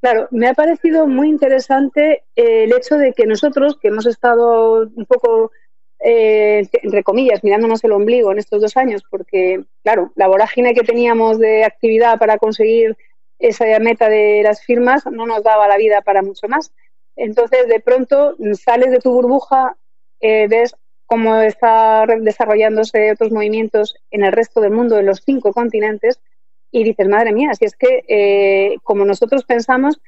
Claro, 0.02 0.30
me 0.32 0.48
ha 0.48 0.54
parecido 0.54 1.08
muy 1.08 1.28
interesante 1.28 2.24
eh, 2.36 2.64
el 2.64 2.74
hecho 2.74 2.98
de 2.98 3.14
que 3.14 3.26
nosotros, 3.26 3.78
que 3.82 3.90
hemos 3.90 4.06
estado 4.06 4.90
un 4.96 5.06
poco, 5.06 5.52
eh, 6.00 6.66
entre 6.84 7.04
comillas, 7.04 7.44
mirándonos 7.44 7.84
el 7.84 7.92
ombligo 7.92 8.32
en 8.32 8.40
estos 8.40 8.62
dos 8.62 8.78
años, 8.78 9.04
porque, 9.10 9.62
claro, 9.84 10.14
la 10.16 10.28
vorágine 10.28 10.74
que 10.74 10.84
teníamos 10.84 11.38
de 11.38 11.66
actividad 11.66 12.18
para 12.18 12.38
conseguir 12.38 12.96
esa 13.40 13.66
meta 13.80 14.08
de 14.08 14.42
las 14.44 14.64
firmas 14.64 15.06
no 15.06 15.26
nos 15.26 15.44
daba 15.44 15.68
la 15.68 15.78
vida 15.78 16.02
para 16.02 16.22
mucho 16.22 16.48
más. 16.48 16.72
Entonces, 17.18 17.68
de 17.68 17.82
pronto, 17.82 18.38
sales 18.54 18.92
de 18.92 19.00
tu 19.00 19.12
burbuja, 19.12 19.76
eh, 20.22 20.48
ves 20.48 20.76
cómo 21.06 21.36
está 21.42 22.06
desarrollándose 22.22 23.12
otros 23.12 23.32
movimientos 23.32 23.96
en 24.12 24.24
el 24.24 24.32
resto 24.32 24.62
del 24.62 24.72
mundo, 24.72 24.98
en 24.98 25.08
los 25.08 25.22
cinco 25.26 25.52
continentes, 25.52 26.22
y 26.72 26.84
dices, 26.84 27.08
madre 27.08 27.34
mía, 27.34 27.54
si 27.54 27.66
es 27.66 27.76
que 27.76 28.04
eh, 28.08 28.76
como 28.84 29.06
nosotros 29.06 29.44
pensamos, 29.46 30.00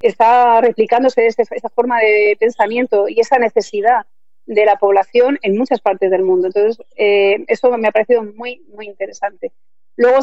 está 0.00 0.60
replicándose 0.60 1.26
esa 1.26 1.68
forma 1.70 2.00
de 2.00 2.36
pensamiento 2.38 3.08
y 3.08 3.20
esa 3.20 3.38
necesidad 3.38 4.06
de 4.46 4.64
la 4.64 4.76
población 4.76 5.38
en 5.42 5.58
muchas 5.58 5.80
partes 5.80 6.10
del 6.10 6.22
mundo. 6.22 6.46
Entonces, 6.46 6.84
eh, 6.96 7.44
eso 7.48 7.76
me 7.76 7.88
ha 7.88 7.92
parecido 7.92 8.22
muy, 8.22 8.64
muy 8.68 8.86
interesante. 8.86 9.52
Luego, 9.96 10.20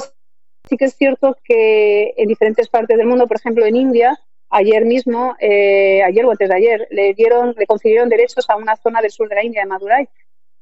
sí 0.67 0.77
que 0.77 0.85
es 0.85 0.95
cierto 0.95 1.37
que 1.43 2.13
en 2.17 2.27
diferentes 2.27 2.69
partes 2.69 2.97
del 2.97 3.07
mundo, 3.07 3.27
por 3.27 3.37
ejemplo, 3.37 3.65
en 3.65 3.75
India, 3.75 4.19
ayer 4.49 4.85
mismo, 4.85 5.35
eh, 5.39 6.01
ayer 6.03 6.25
o 6.25 6.31
antes 6.31 6.49
de 6.49 6.55
ayer, 6.55 6.87
le 6.89 7.13
dieron, 7.13 7.53
le 7.57 7.67
concedieron 7.67 8.09
derechos 8.09 8.49
a 8.49 8.55
una 8.55 8.77
zona 8.77 9.01
del 9.01 9.11
sur 9.11 9.27
de 9.27 9.35
la 9.35 9.43
India, 9.43 9.61
de 9.61 9.67
Madurai, 9.67 10.09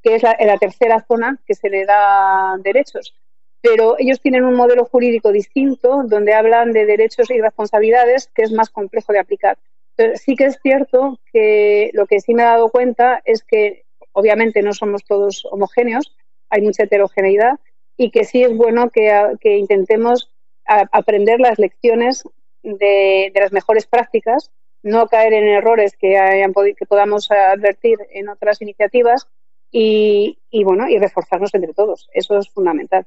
que 0.02 0.16
es 0.16 0.24
la, 0.24 0.36
la 0.40 0.58
tercera 0.58 1.06
zona 1.08 1.40
que 1.46 1.54
se 1.54 1.70
le 1.70 1.86
da 1.86 2.58
derechos 2.62 3.16
pero 3.64 3.96
ellos 3.98 4.20
tienen 4.20 4.44
un 4.44 4.56
modelo 4.56 4.84
jurídico 4.84 5.32
distinto 5.32 6.04
donde 6.06 6.34
hablan 6.34 6.74
de 6.74 6.86
derechos 6.86 7.32
y 7.32 7.40
responsabilidades 7.40 8.30
que 8.36 8.42
es 8.44 8.52
más 8.52 8.70
complejo 8.70 9.14
de 9.14 9.20
aplicar. 9.20 9.58
Pero 9.96 10.18
sí 10.18 10.36
que 10.36 10.46
es 10.46 10.60
cierto 10.62 11.18
que 11.32 11.90
lo 11.94 12.06
que 12.06 12.20
sí 12.20 12.34
me 12.34 12.44
he 12.44 12.46
dado 12.46 12.68
cuenta 12.68 13.22
es 13.24 13.42
que 13.42 13.86
obviamente 14.12 14.62
no 14.62 14.74
somos 14.74 15.06
todos 15.06 15.48
homogéneos, 15.50 16.14
hay 16.50 16.62
mucha 16.62 16.84
heterogeneidad 16.84 17.58
y 17.96 18.12
que 18.12 18.26
sí 18.26 18.44
es 18.44 18.54
bueno 18.54 18.90
que, 18.90 19.32
intentemos 19.44 20.30
aprender 20.66 21.40
las 21.40 21.58
lecciones 21.58 22.24
de, 22.64 23.32
las 23.34 23.54
mejores 23.54 23.88
prácticas, 23.88 24.52
no 24.82 25.08
caer 25.08 25.32
en 25.32 25.48
errores 25.48 25.96
que, 25.98 26.18
hayan, 26.18 26.54
que 26.54 26.86
podamos 26.86 27.32
advertir 27.32 27.98
en 28.12 28.28
otras 28.28 28.62
iniciativas 28.62 29.26
y, 29.72 30.38
bueno, 30.66 30.90
y 30.90 31.00
reforzarnos 31.00 31.54
entre 31.54 31.74
todos. 31.74 32.10
Eso 32.14 32.38
es 32.38 32.50
fundamental. 32.50 33.06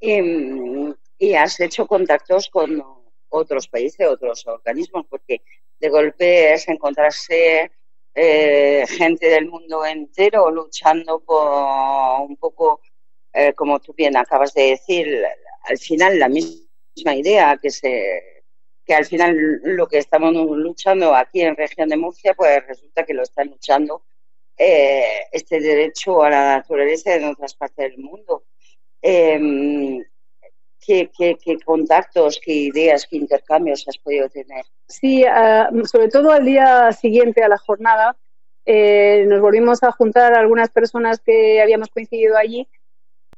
Em, 0.00 0.94
y, 1.18 1.34
has 1.34 1.60
hecho 1.60 1.86
contactos 1.86 2.48
con 2.48 2.82
otros 3.30 3.68
países, 3.68 4.06
otros 4.06 4.46
organismos, 4.46 5.06
porque 5.08 5.42
de 5.78 5.88
golpe 5.88 6.52
es 6.54 6.68
encontrarse 6.68 7.70
eh, 8.14 8.84
gente 8.88 9.28
del 9.28 9.48
mundo 9.48 9.84
entero 9.84 10.50
luchando 10.50 11.20
por 11.20 12.20
un 12.28 12.36
poco, 12.36 12.80
eh, 13.32 13.52
como 13.54 13.80
tú 13.80 13.94
bien 13.94 14.16
acabas 14.16 14.54
de 14.54 14.70
decir, 14.70 15.24
al 15.64 15.78
final 15.78 16.18
la 16.18 16.28
misma 16.28 17.14
idea 17.14 17.58
que 17.60 17.70
se 17.70 18.44
que 18.88 18.94
al 18.94 19.04
final 19.04 19.36
lo 19.64 19.86
que 19.86 19.98
estamos 19.98 20.32
luchando 20.32 21.14
aquí 21.14 21.42
en 21.42 21.56
región 21.56 21.90
de 21.90 21.98
Murcia, 21.98 22.32
pues 22.32 22.66
resulta 22.66 23.04
que 23.04 23.12
lo 23.12 23.22
están 23.22 23.48
luchando 23.48 24.02
eh, 24.56 25.26
este 25.30 25.60
derecho 25.60 26.22
a 26.22 26.30
la 26.30 26.56
naturaleza 26.56 27.14
en 27.14 27.26
otras 27.26 27.54
partes 27.54 27.90
del 27.92 27.98
mundo. 27.98 28.46
Em, 29.02 30.04
¿qué, 30.84 31.10
contactos, 31.64 32.40
qué 32.44 32.52
ideas, 32.52 33.06
qué 33.08 33.16
intercambios 33.16 33.86
has 33.86 33.98
podido 33.98 34.28
tener? 34.28 34.64
Sí, 34.88 35.24
ah, 35.24 35.70
sobre 35.84 36.08
todo 36.08 36.32
al 36.32 36.44
día 36.44 36.92
siguiente 36.92 37.42
a 37.42 37.48
la 37.48 37.58
jornada, 37.58 38.16
eh, 38.64 39.24
nos 39.28 39.40
volvimos 39.40 39.82
a 39.82 39.92
juntar 39.92 40.34
algunas 40.34 40.70
personas 40.70 41.20
que 41.20 41.60
habíamos 41.62 41.88
coincidido 41.88 42.36
allí. 42.36 42.68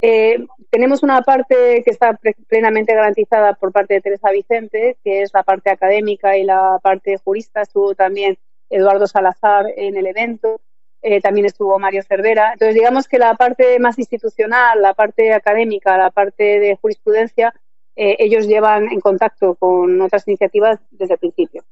Eh, 0.03 0.47
tenemos 0.71 1.03
una 1.03 1.21
parte 1.23 1.83
que 1.85 1.91
está 1.91 2.19
plenamente 2.49 2.95
garantizada 2.95 3.53
por 3.55 3.71
parte 3.71 3.95
de 3.95 4.01
Teresa 4.01 4.31
Vicente, 4.31 4.97
que 5.05 5.23
es 5.23 5.31
la 5.35 5.43
parte 5.43 5.71
académica 5.71 6.37
y 6.37 6.45
la 6.45 6.79
parte 6.83 7.19
jurista. 7.19 7.63
Estuvo 7.63 7.95
también 7.95 8.39
Eduardo 8.71 9.07
Salazar 9.07 9.67
en 9.77 9.97
el 9.97 10.07
evento. 10.07 10.61
Eh, 11.03 11.21
también 11.21 11.47
estuvo 11.47 11.79
Mario 11.79 12.03
Cervera. 12.03 12.53
Entonces, 12.53 12.75
digamos 12.75 13.09
que 13.09 13.19
la 13.19 13.35
parte 13.35 13.79
más 13.79 13.99
institucional, 13.99 14.83
la 14.83 14.95
parte 14.95 15.33
académica, 15.33 15.97
la 15.97 16.11
parte 16.11 16.61
de 16.61 16.77
jurisprudencia, 16.77 17.55
eh, 17.97 18.17
ellos 18.19 18.47
llevan 18.47 18.91
en 18.93 19.01
contacto 19.01 19.55
con 19.55 20.01
otras 20.01 20.27
iniciativas 20.29 20.79
desde 20.91 21.15
el 21.15 21.21
principio. 21.21 21.65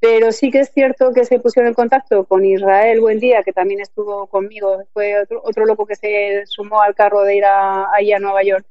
Pero 0.00 0.30
sí 0.30 0.50
que 0.50 0.60
es 0.60 0.70
cierto 0.72 1.12
que 1.12 1.24
se 1.24 1.40
pusieron 1.40 1.68
en 1.68 1.74
contacto 1.74 2.24
con 2.24 2.44
Israel 2.44 3.00
Buendía, 3.00 3.42
que 3.42 3.52
también 3.52 3.80
estuvo 3.80 4.28
conmigo, 4.28 4.84
fue 4.92 5.20
otro, 5.20 5.66
loco 5.66 5.86
que 5.86 5.96
se 5.96 6.46
sumó 6.46 6.82
al 6.82 6.94
carro 6.94 7.22
de 7.22 7.36
ir 7.36 7.44
a, 7.44 7.86
a 7.86 8.18
Nueva 8.20 8.42
York, 8.44 8.64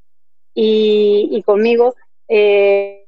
y, 0.54 1.44
conmigo. 1.46 1.96
Eh, 2.28 3.06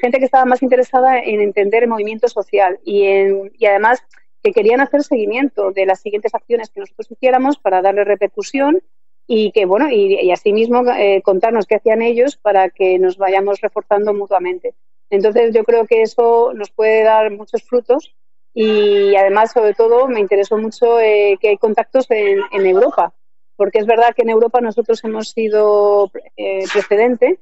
gente 0.00 0.18
que 0.18 0.24
estaba 0.24 0.44
más 0.44 0.62
interesada 0.62 1.18
en 1.18 1.40
entender 1.40 1.82
el 1.82 1.88
movimiento 1.88 2.28
social 2.28 2.78
y, 2.84 3.04
en, 3.04 3.52
y 3.58 3.66
además 3.66 4.02
que 4.48 4.54
querían 4.54 4.80
hacer 4.80 5.02
seguimiento 5.02 5.72
de 5.72 5.84
las 5.84 6.00
siguientes 6.00 6.34
acciones 6.34 6.70
que 6.70 6.80
nosotros 6.80 7.10
hiciéramos 7.10 7.58
para 7.58 7.82
darle 7.82 8.04
repercusión 8.04 8.82
y 9.26 9.52
que 9.52 9.66
bueno 9.66 9.90
y, 9.90 10.14
y 10.20 10.30
asimismo 10.30 10.82
eh, 10.90 11.20
contarnos 11.22 11.66
qué 11.66 11.74
hacían 11.74 12.00
ellos 12.00 12.36
para 12.36 12.70
que 12.70 12.98
nos 12.98 13.18
vayamos 13.18 13.60
reforzando 13.60 14.14
mutuamente. 14.14 14.74
Entonces 15.10 15.54
yo 15.54 15.64
creo 15.64 15.86
que 15.86 16.02
eso 16.02 16.52
nos 16.54 16.70
puede 16.70 17.02
dar 17.02 17.30
muchos 17.30 17.62
frutos 17.62 18.14
y 18.54 19.14
además 19.16 19.52
sobre 19.52 19.74
todo 19.74 20.08
me 20.08 20.20
interesó 20.20 20.56
mucho 20.56 20.98
eh, 20.98 21.36
que 21.40 21.50
hay 21.50 21.58
contactos 21.58 22.06
en, 22.10 22.40
Europa 22.66 23.12
porque 23.56 23.80
es 23.80 23.86
verdad 23.86 24.14
que 24.16 24.22
en 24.22 24.30
Europa 24.30 24.60
nosotros 24.62 25.04
hemos 25.04 25.30
sido 25.30 26.10
eh, 26.36 26.64
precedente 26.72 27.38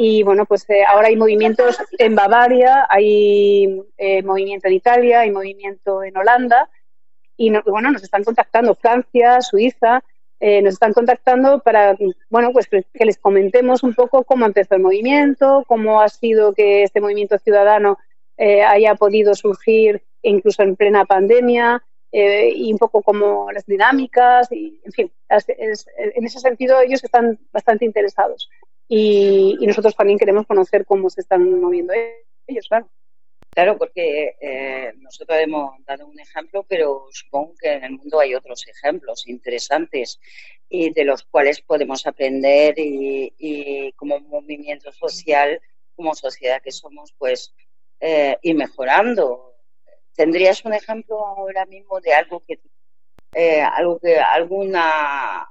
y 0.00 0.22
bueno, 0.22 0.46
pues 0.46 0.64
eh, 0.70 0.84
ahora 0.84 1.08
hay 1.08 1.16
movimientos 1.16 1.76
en 1.98 2.14
Bavaria, 2.14 2.86
hay 2.88 3.82
eh, 3.96 4.22
movimiento 4.22 4.68
en 4.68 4.74
Italia, 4.74 5.20
hay 5.22 5.32
movimiento 5.32 6.04
en 6.04 6.16
Holanda. 6.16 6.70
Y 7.36 7.50
bueno, 7.66 7.90
nos 7.90 8.04
están 8.04 8.22
contactando 8.22 8.76
Francia, 8.76 9.40
Suiza, 9.40 10.04
eh, 10.38 10.62
nos 10.62 10.74
están 10.74 10.92
contactando 10.92 11.58
para, 11.64 11.96
bueno, 12.30 12.52
pues 12.52 12.68
que 12.68 13.04
les 13.04 13.18
comentemos 13.18 13.82
un 13.82 13.92
poco 13.92 14.22
cómo 14.22 14.46
empezó 14.46 14.76
el 14.76 14.82
movimiento, 14.82 15.64
cómo 15.66 16.00
ha 16.00 16.08
sido 16.08 16.52
que 16.52 16.84
este 16.84 17.00
movimiento 17.00 17.36
ciudadano 17.38 17.98
haya 18.38 18.94
podido 18.94 19.34
surgir 19.34 20.00
incluso 20.22 20.62
en 20.62 20.76
plena 20.76 21.06
pandemia, 21.06 21.82
y 22.12 22.72
un 22.72 22.78
poco 22.78 23.02
como 23.02 23.50
las 23.50 23.66
dinámicas, 23.66 24.46
y 24.52 24.80
en 24.84 24.92
fin, 24.92 25.12
en 25.28 26.24
ese 26.24 26.38
sentido 26.38 26.80
ellos 26.80 27.02
están 27.02 27.40
bastante 27.52 27.84
interesados 27.84 28.48
y, 28.88 29.58
nosotros 29.66 29.94
también 29.94 30.18
queremos 30.18 30.46
conocer 30.46 30.86
cómo 30.86 31.10
se 31.10 31.20
están 31.20 31.60
moviendo 31.60 31.92
ellos, 32.46 32.66
claro. 32.68 32.88
Claro, 33.50 33.76
porque 33.76 34.36
eh, 34.40 34.92
nosotros 34.98 35.36
hemos 35.40 35.84
dado 35.84 36.06
un 36.06 36.20
ejemplo, 36.20 36.64
pero 36.68 37.08
supongo 37.10 37.54
que 37.60 37.72
en 37.72 37.84
el 37.84 37.90
mundo 37.92 38.20
hay 38.20 38.34
otros 38.34 38.64
ejemplos 38.68 39.26
interesantes 39.26 40.20
y 40.68 40.92
de 40.92 41.04
los 41.04 41.24
cuales 41.24 41.60
podemos 41.60 42.06
aprender 42.06 42.74
y, 42.78 43.92
como 43.96 44.20
movimiento 44.20 44.92
social, 44.92 45.60
como 45.96 46.14
sociedad 46.14 46.62
que 46.62 46.70
somos, 46.70 47.12
pues 47.18 47.52
eh, 47.98 48.38
ir 48.42 48.54
mejorando. 48.54 49.56
¿Tendrías 50.14 50.64
un 50.64 50.74
ejemplo 50.74 51.26
ahora 51.26 51.66
mismo 51.66 52.00
de 52.00 52.12
algo 52.12 52.40
que, 52.46 52.60
eh, 53.34 53.60
algo 53.60 53.98
que 53.98 54.18
alguna, 54.18 55.48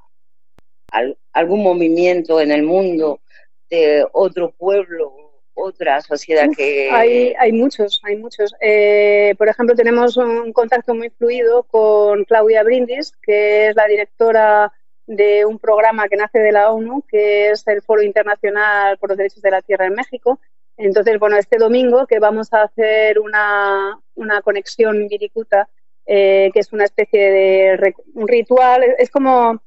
algún 1.33 1.61
movimiento 1.61 2.39
en 2.39 2.51
el 2.51 2.63
mundo 2.63 3.21
de 3.69 4.05
otro 4.13 4.51
pueblo, 4.51 5.13
otra 5.53 6.01
sociedad 6.01 6.47
que... 6.55 6.89
Hay, 6.91 7.33
hay 7.37 7.51
muchos, 7.51 7.99
hay 8.03 8.15
muchos. 8.15 8.53
Eh, 8.61 9.33
por 9.37 9.49
ejemplo, 9.49 9.75
tenemos 9.75 10.15
un 10.17 10.53
contacto 10.53 10.93
muy 10.93 11.09
fluido 11.09 11.63
con 11.63 12.23
Claudia 12.25 12.63
Brindis, 12.63 13.13
que 13.21 13.67
es 13.67 13.75
la 13.75 13.87
directora 13.87 14.71
de 15.07 15.45
un 15.45 15.57
programa 15.57 16.07
que 16.09 16.17
nace 16.17 16.39
de 16.39 16.51
la 16.51 16.71
ONU, 16.71 17.03
que 17.07 17.49
es 17.49 17.65
el 17.67 17.81
Foro 17.81 18.03
Internacional 18.03 18.97
por 18.97 19.09
los 19.09 19.17
Derechos 19.17 19.41
de 19.41 19.51
la 19.51 19.61
Tierra 19.61 19.87
en 19.87 19.93
México. 19.93 20.39
Entonces, 20.75 21.17
bueno, 21.17 21.37
este 21.37 21.57
domingo 21.57 22.05
que 22.05 22.19
vamos 22.19 22.53
a 22.53 22.63
hacer 22.63 23.19
una, 23.19 23.99
una 24.15 24.41
conexión 24.41 25.07
viricuta, 25.07 25.67
eh, 26.05 26.51
que 26.53 26.59
es 26.59 26.71
una 26.71 26.83
especie 26.83 27.31
de 27.31 27.95
un 28.13 28.27
ritual, 28.27 28.83
es 28.99 29.09
como 29.09 29.61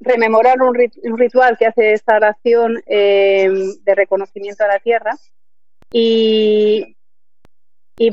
rememorar 0.00 0.62
un, 0.62 0.74
ritual 1.18 1.58
que 1.58 1.66
hace 1.66 1.92
esta 1.92 2.16
oración 2.16 2.82
eh, 2.86 3.50
de 3.82 3.94
reconocimiento 3.94 4.64
a 4.64 4.68
la 4.68 4.78
tierra 4.78 5.12
y, 5.92 6.96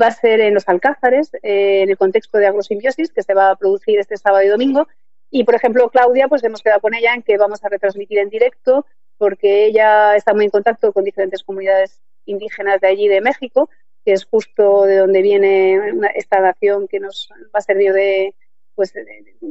va 0.00 0.08
a 0.08 0.12
ser 0.12 0.40
en 0.40 0.52
los 0.52 0.68
Alcázares, 0.68 1.32
eh, 1.42 1.82
en 1.82 1.90
el 1.90 1.96
contexto 1.96 2.36
de 2.36 2.46
agrosimbiosis 2.46 3.10
que 3.10 3.22
se 3.22 3.32
va 3.32 3.50
a 3.50 3.56
producir 3.56 3.98
este 3.98 4.18
sábado 4.18 4.44
y 4.44 4.48
domingo. 4.48 4.86
Y, 5.30 5.44
por 5.44 5.54
ejemplo, 5.54 5.88
Claudia, 5.88 6.28
pues 6.28 6.44
hemos 6.44 6.62
quedado 6.62 6.80
con 6.80 6.94
ella 6.94 7.14
en 7.14 7.22
que 7.22 7.38
vamos 7.38 7.64
a 7.64 7.68
retransmitir 7.68 8.18
en 8.18 8.28
directo 8.28 8.84
porque 9.16 9.64
ella 9.66 10.14
está 10.14 10.34
muy 10.34 10.44
en 10.44 10.50
contacto 10.50 10.92
con 10.92 11.04
diferentes 11.04 11.42
comunidades 11.42 12.00
indígenas 12.26 12.80
de 12.80 12.88
allí, 12.88 13.08
de 13.08 13.20
México, 13.20 13.68
que 14.04 14.12
es 14.12 14.24
justo 14.24 14.84
de 14.84 14.98
donde 14.98 15.22
viene 15.22 15.80
esta 16.14 16.40
nación 16.40 16.86
que 16.86 17.00
nos 17.00 17.28
va 17.54 17.58
a 17.58 17.62
servir 17.62 17.92
de, 17.92 18.34
pues, 18.74 18.92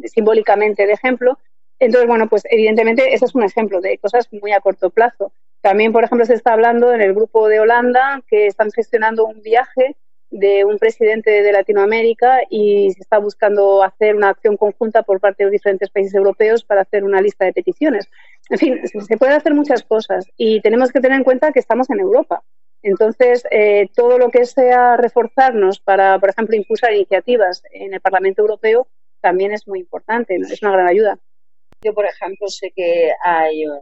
simbólicamente 0.06 0.86
de 0.86 0.94
ejemplo. 0.94 1.38
Entonces, 1.80 2.08
bueno, 2.08 2.28
pues 2.28 2.44
evidentemente 2.50 3.14
ese 3.14 3.26
es 3.26 3.36
un 3.36 3.44
ejemplo 3.44 3.82
de 3.82 3.98
cosas 4.00 4.28
muy 4.32 4.52
a 4.52 4.62
corto 4.62 4.90
plazo. 4.90 5.32
También, 5.62 5.92
por 5.92 6.04
ejemplo, 6.04 6.26
se 6.26 6.34
está 6.34 6.54
hablando 6.54 6.94
en 6.94 7.02
el 7.02 7.14
grupo 7.14 7.48
de 7.48 7.60
Holanda 7.60 8.22
que 8.28 8.48
están 8.48 8.72
gestionando 8.72 9.26
un 9.26 9.42
viaje 9.42 9.96
de 10.30 10.66
un 10.66 10.78
presidente 10.78 11.42
de 11.42 11.52
Latinoamérica 11.52 12.40
y 12.50 12.92
se 12.92 13.02
está 13.02 13.18
buscando 13.18 13.82
hacer 13.84 14.16
una 14.16 14.30
acción 14.30 14.58
conjunta 14.58 15.04
por 15.04 15.20
parte 15.20 15.46
de 15.46 15.52
diferentes 15.52 15.90
países 15.90 16.14
europeos 16.16 16.64
para 16.64 16.82
hacer 16.82 17.04
una 17.04 17.22
lista 17.22 17.46
de 17.46 17.54
peticiones. 17.54 18.10
En 18.50 18.58
fin, 18.58 18.82
se 18.88 19.18
pueden 19.18 19.36
hacer 19.36 19.54
muchas 19.54 19.84
cosas 19.84 20.26
y 20.36 20.62
tenemos 20.62 20.92
que 20.92 21.00
tener 21.00 21.18
en 21.18 21.24
cuenta 21.24 21.52
que 21.52 21.60
estamos 21.60 21.90
en 21.90 22.00
Europa. 22.00 22.44
Entonces, 22.84 23.44
eh, 23.52 23.90
todo 23.96 24.18
lo 24.18 24.30
que 24.30 24.46
sea 24.46 24.98
reforzarnos 24.98 25.80
para, 25.80 26.20
por 26.20 26.30
ejemplo, 26.30 26.56
impulsar 26.56 26.94
iniciativas 26.94 27.64
en 27.72 27.94
el 27.94 28.02
Parlamento 28.02 28.42
Europeo 28.42 28.88
también 29.22 29.52
es 29.52 29.68
muy 29.68 29.80
importante, 29.80 30.36
es 30.36 30.62
una 30.62 30.72
gran 30.72 30.88
ayuda. 30.88 31.20
Yo, 31.82 31.94
por 31.94 32.06
ejemplo, 32.06 32.48
sé 32.48 32.72
que 32.76 33.12
hay 33.24 33.66
un 33.66 33.82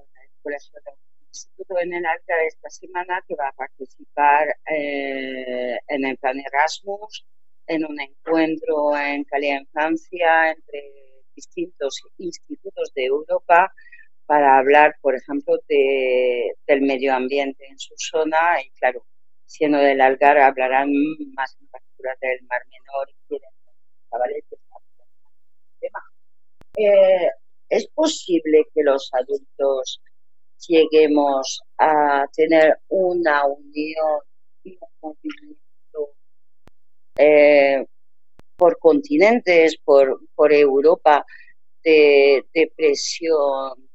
instituto 1.30 1.80
en 1.80 1.94
el 1.94 2.06
Alta 2.06 2.34
esta 2.48 2.70
semana 2.70 3.24
que 3.28 3.36
va 3.36 3.50
a 3.50 3.54
participar 3.54 4.56
eh, 4.70 5.78
en 5.88 6.06
el 6.06 6.18
plan 6.18 6.40
Erasmus, 6.40 7.26
en 7.68 7.86
un 7.86 8.00
encuentro 8.00 8.98
en 8.98 9.24
Calais, 9.24 9.60
en 9.60 9.68
Francia, 9.68 10.52
entre 10.52 10.94
distintos 11.36 12.02
institutos 12.18 12.92
de 12.94 13.06
Europa 13.06 13.72
para 14.26 14.58
hablar, 14.58 14.96
por 15.02 15.16
ejemplo, 15.16 15.58
de, 15.68 16.54
del 16.68 16.82
medio 16.82 17.14
ambiente 17.14 17.66
en 17.68 17.78
su 17.78 17.94
zona 17.98 18.62
y, 18.64 18.70
claro, 18.72 19.06
siendo 19.46 19.78
del 19.78 20.02
Algar, 20.02 20.38
hablarán 20.38 20.92
más 21.36 21.56
en 21.60 21.68
particular 21.68 22.18
del 22.20 22.42
Mar 22.44 22.62
Menor 22.66 23.10
y 23.10 23.28
quieren 23.28 23.50
chavales 24.10 24.44
tema. 25.80 26.00
Eh, 26.78 27.30
¿Es 27.76 27.88
posible 27.88 28.64
que 28.74 28.84
los 28.84 29.10
adultos 29.12 30.02
lleguemos 30.66 31.62
a 31.78 32.24
tener 32.34 32.78
una 32.88 33.46
unión 33.46 34.22
y 34.64 34.78
un 35.02 35.18
eh, 37.18 37.86
por 38.56 38.80
continentes, 38.80 39.76
por, 39.84 40.22
Europa, 40.54 41.26
de, 41.84 42.46
presión 42.78 43.90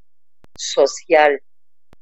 social 0.54 1.40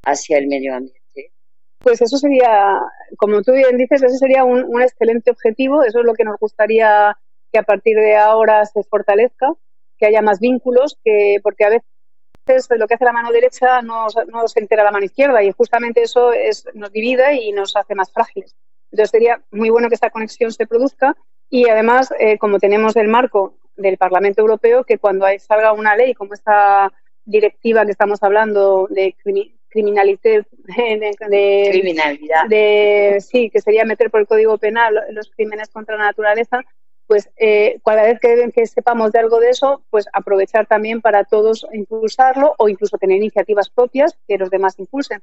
hacia 0.02 0.38
el 0.38 0.48
medio 0.48 0.74
ambiente? 0.74 1.32
Pues 1.78 2.02
eso 2.02 2.16
sería, 2.16 2.80
como 3.18 3.40
tú 3.42 3.52
bien 3.52 3.76
dices, 3.76 4.02
ese 4.02 4.18
sería 4.18 4.42
un, 4.42 4.82
excelente 4.82 5.30
objetivo. 5.30 5.84
Eso 5.84 6.00
es 6.00 6.04
lo 6.04 6.14
que 6.14 6.24
nos 6.24 6.40
gustaría 6.40 7.16
que 7.52 7.58
a 7.60 7.62
partir 7.62 7.96
de 7.96 8.16
ahora 8.16 8.66
se 8.66 8.82
fortalezca, 8.82 9.52
que 9.98 10.06
haya 10.06 10.22
más 10.22 10.40
vínculos, 10.40 10.96
que 11.04 11.38
porque 11.42 11.64
a 11.64 11.70
veces 11.70 12.68
lo 12.70 12.86
que 12.86 12.94
hace 12.94 13.04
la 13.04 13.12
mano 13.12 13.30
derecha 13.30 13.82
no, 13.82 14.06
no 14.32 14.48
se 14.48 14.60
entera 14.60 14.84
la 14.84 14.90
mano 14.90 15.04
izquierda 15.04 15.42
y 15.42 15.52
justamente 15.52 16.02
eso 16.02 16.32
es, 16.32 16.64
nos 16.74 16.92
divide 16.92 17.34
y 17.34 17.52
nos 17.52 17.76
hace 17.76 17.94
más 17.94 18.10
frágiles. 18.12 18.56
Entonces 18.90 19.10
sería 19.10 19.42
muy 19.50 19.70
bueno 19.70 19.88
que 19.88 19.94
esta 19.94 20.10
conexión 20.10 20.52
se 20.52 20.66
produzca 20.66 21.16
y 21.50 21.68
además, 21.68 22.12
eh, 22.18 22.38
como 22.38 22.58
tenemos 22.58 22.96
el 22.96 23.08
marco 23.08 23.58
del 23.76 23.96
Parlamento 23.96 24.40
Europeo, 24.40 24.84
que 24.84 24.98
cuando 24.98 25.26
salga 25.38 25.72
una 25.72 25.96
ley 25.96 26.14
como 26.14 26.34
esta 26.34 26.92
directiva 27.24 27.84
que 27.84 27.92
estamos 27.92 28.22
hablando 28.22 28.86
de 28.90 29.14
criminalité, 29.68 30.44
de, 30.64 31.68
criminalidad, 31.70 32.46
de, 32.48 33.18
sí, 33.20 33.50
que 33.50 33.60
sería 33.60 33.84
meter 33.84 34.10
por 34.10 34.20
el 34.20 34.26
Código 34.26 34.58
Penal 34.58 34.94
los 35.12 35.30
crímenes 35.30 35.68
contra 35.68 35.96
la 35.96 36.04
naturaleza, 36.04 36.62
pues 37.08 37.28
eh, 37.38 37.80
cada 37.84 38.02
vez 38.02 38.20
que, 38.20 38.52
que, 38.54 38.66
sepamos 38.66 39.10
de 39.10 39.18
algo 39.18 39.40
de 39.40 39.50
eso, 39.50 39.82
pues 39.90 40.06
aprovechar 40.12 40.66
también 40.66 41.00
para 41.00 41.24
todos 41.24 41.66
impulsarlo 41.72 42.54
o 42.58 42.68
incluso 42.68 42.98
tener 42.98 43.16
iniciativas 43.16 43.70
propias 43.70 44.16
que 44.28 44.38
los 44.38 44.50
demás 44.50 44.78
impulsen. 44.78 45.20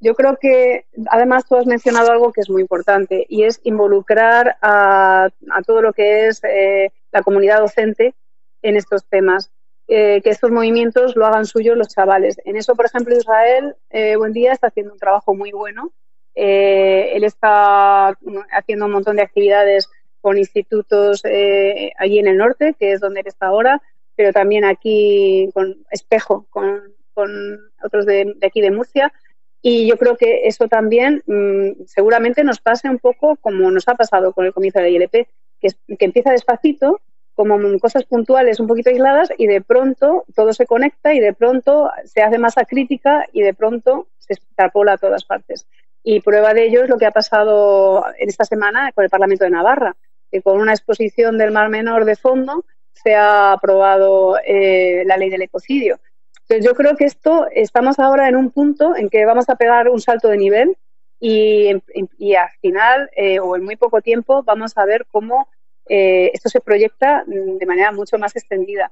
Yo 0.00 0.14
creo 0.14 0.36
que 0.36 0.86
además 1.10 1.44
tú 1.46 1.56
has 1.56 1.66
mencionado 1.66 2.10
algo 2.10 2.32
que 2.32 2.40
es 2.40 2.48
muy 2.48 2.62
importante 2.62 3.26
y 3.28 3.42
es 3.44 3.60
involucrar 3.64 4.56
a, 4.62 5.28
a 5.50 5.62
todo 5.62 5.82
lo 5.82 5.92
que 5.92 6.28
es 6.28 6.40
eh, 6.44 6.90
la 7.12 7.22
comunidad 7.22 7.60
docente 7.60 8.14
en 8.62 8.76
estos 8.76 9.04
temas. 9.04 9.50
Eh, 9.86 10.22
que 10.22 10.30
estos 10.30 10.50
movimientos 10.50 11.14
lo 11.14 11.26
hagan 11.26 11.44
suyos 11.44 11.76
los 11.76 11.88
chavales. 11.88 12.40
En 12.46 12.56
eso, 12.56 12.74
por 12.74 12.86
ejemplo, 12.86 13.14
Israel, 13.14 13.76
eh, 13.90 14.16
buen 14.16 14.32
día, 14.32 14.52
está 14.52 14.68
haciendo 14.68 14.94
un 14.94 14.98
trabajo 14.98 15.34
muy 15.34 15.52
bueno. 15.52 15.92
Eh, 16.34 17.10
él 17.12 17.22
está 17.22 18.16
haciendo 18.50 18.86
un 18.86 18.92
montón 18.92 19.16
de 19.16 19.22
actividades 19.22 19.90
con 20.24 20.38
institutos 20.38 21.20
eh, 21.26 21.92
allí 21.98 22.18
en 22.18 22.26
el 22.28 22.38
norte, 22.38 22.74
que 22.78 22.92
es 22.92 23.00
donde 23.00 23.20
está 23.26 23.48
ahora, 23.48 23.82
pero 24.16 24.32
también 24.32 24.64
aquí 24.64 25.50
con 25.52 25.84
Espejo, 25.90 26.46
con, 26.48 26.94
con 27.12 27.60
otros 27.84 28.06
de, 28.06 28.34
aquí 28.42 28.62
de 28.62 28.70
Murcia. 28.70 29.12
Y 29.60 29.86
yo 29.86 29.98
creo 29.98 30.16
que 30.16 30.48
eso 30.48 30.66
también 30.66 31.22
mmm, 31.26 31.84
seguramente 31.84 32.42
nos 32.42 32.58
pase 32.58 32.88
un 32.88 32.98
poco 33.00 33.36
como 33.36 33.70
nos 33.70 33.86
ha 33.86 33.96
pasado 33.96 34.32
con 34.32 34.46
el 34.46 34.54
comienzo 34.54 34.78
de 34.78 34.84
la 34.84 34.96
ILP, 34.96 35.28
que, 35.60 35.68
que 35.98 36.04
empieza 36.06 36.30
despacito, 36.30 37.02
como 37.34 37.58
cosas 37.78 38.04
puntuales 38.04 38.60
un 38.60 38.66
poquito 38.66 38.88
aisladas 38.88 39.28
y 39.36 39.46
de 39.46 39.60
pronto 39.60 40.24
todo 40.34 40.54
se 40.54 40.64
conecta 40.64 41.12
y 41.12 41.20
de 41.20 41.34
pronto 41.34 41.90
se 42.06 42.22
hace 42.22 42.38
masa 42.38 42.64
crítica 42.64 43.26
y 43.30 43.42
de 43.42 43.52
pronto 43.52 44.06
se 44.20 44.32
extrapola 44.32 44.94
a 44.94 44.98
todas 44.98 45.24
partes. 45.24 45.66
Y 46.02 46.20
prueba 46.20 46.54
de 46.54 46.64
ello 46.64 46.84
es 46.84 46.88
lo 46.88 46.96
que 46.96 47.04
ha 47.04 47.10
pasado 47.10 48.06
en 48.18 48.30
esta 48.30 48.46
semana 48.46 48.90
con 48.92 49.04
el 49.04 49.10
Parlamento 49.10 49.44
de 49.44 49.50
Navarra, 49.50 49.96
que 50.34 50.42
con 50.42 50.60
una 50.60 50.72
exposición 50.72 51.38
del 51.38 51.52
Mar 51.52 51.68
Menor 51.68 52.04
de 52.04 52.16
fondo 52.16 52.64
se 52.92 53.14
ha 53.14 53.52
aprobado 53.52 54.36
eh, 54.44 55.04
la 55.06 55.16
ley 55.16 55.30
del 55.30 55.42
ecocidio. 55.42 56.00
Entonces 56.40 56.66
yo 56.66 56.74
creo 56.74 56.96
que 56.96 57.04
esto 57.04 57.46
estamos 57.54 58.00
ahora 58.00 58.28
en 58.28 58.34
un 58.34 58.50
punto 58.50 58.96
en 58.96 59.10
que 59.10 59.24
vamos 59.26 59.48
a 59.48 59.54
pegar 59.54 59.88
un 59.88 60.00
salto 60.00 60.26
de 60.26 60.36
nivel 60.36 60.76
y, 61.20 61.70
y 62.18 62.34
al 62.34 62.48
final 62.60 63.08
eh, 63.14 63.38
o 63.38 63.54
en 63.54 63.62
muy 63.62 63.76
poco 63.76 64.02
tiempo 64.02 64.42
vamos 64.42 64.76
a 64.76 64.84
ver 64.84 65.06
cómo 65.08 65.48
eh, 65.88 66.32
esto 66.34 66.48
se 66.48 66.60
proyecta 66.60 67.22
de 67.28 67.66
manera 67.66 67.92
mucho 67.92 68.18
más 68.18 68.34
extendida, 68.34 68.90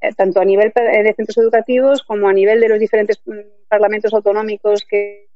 eh, 0.00 0.12
tanto 0.14 0.40
a 0.40 0.44
nivel 0.44 0.72
de 0.72 1.14
centros 1.16 1.38
educativos 1.38 2.04
como 2.04 2.28
a 2.28 2.32
nivel 2.32 2.60
de 2.60 2.68
los 2.68 2.78
diferentes 2.78 3.20
mm, 3.26 3.66
parlamentos 3.68 4.14
autonómicos 4.14 4.84
que, 4.84 5.30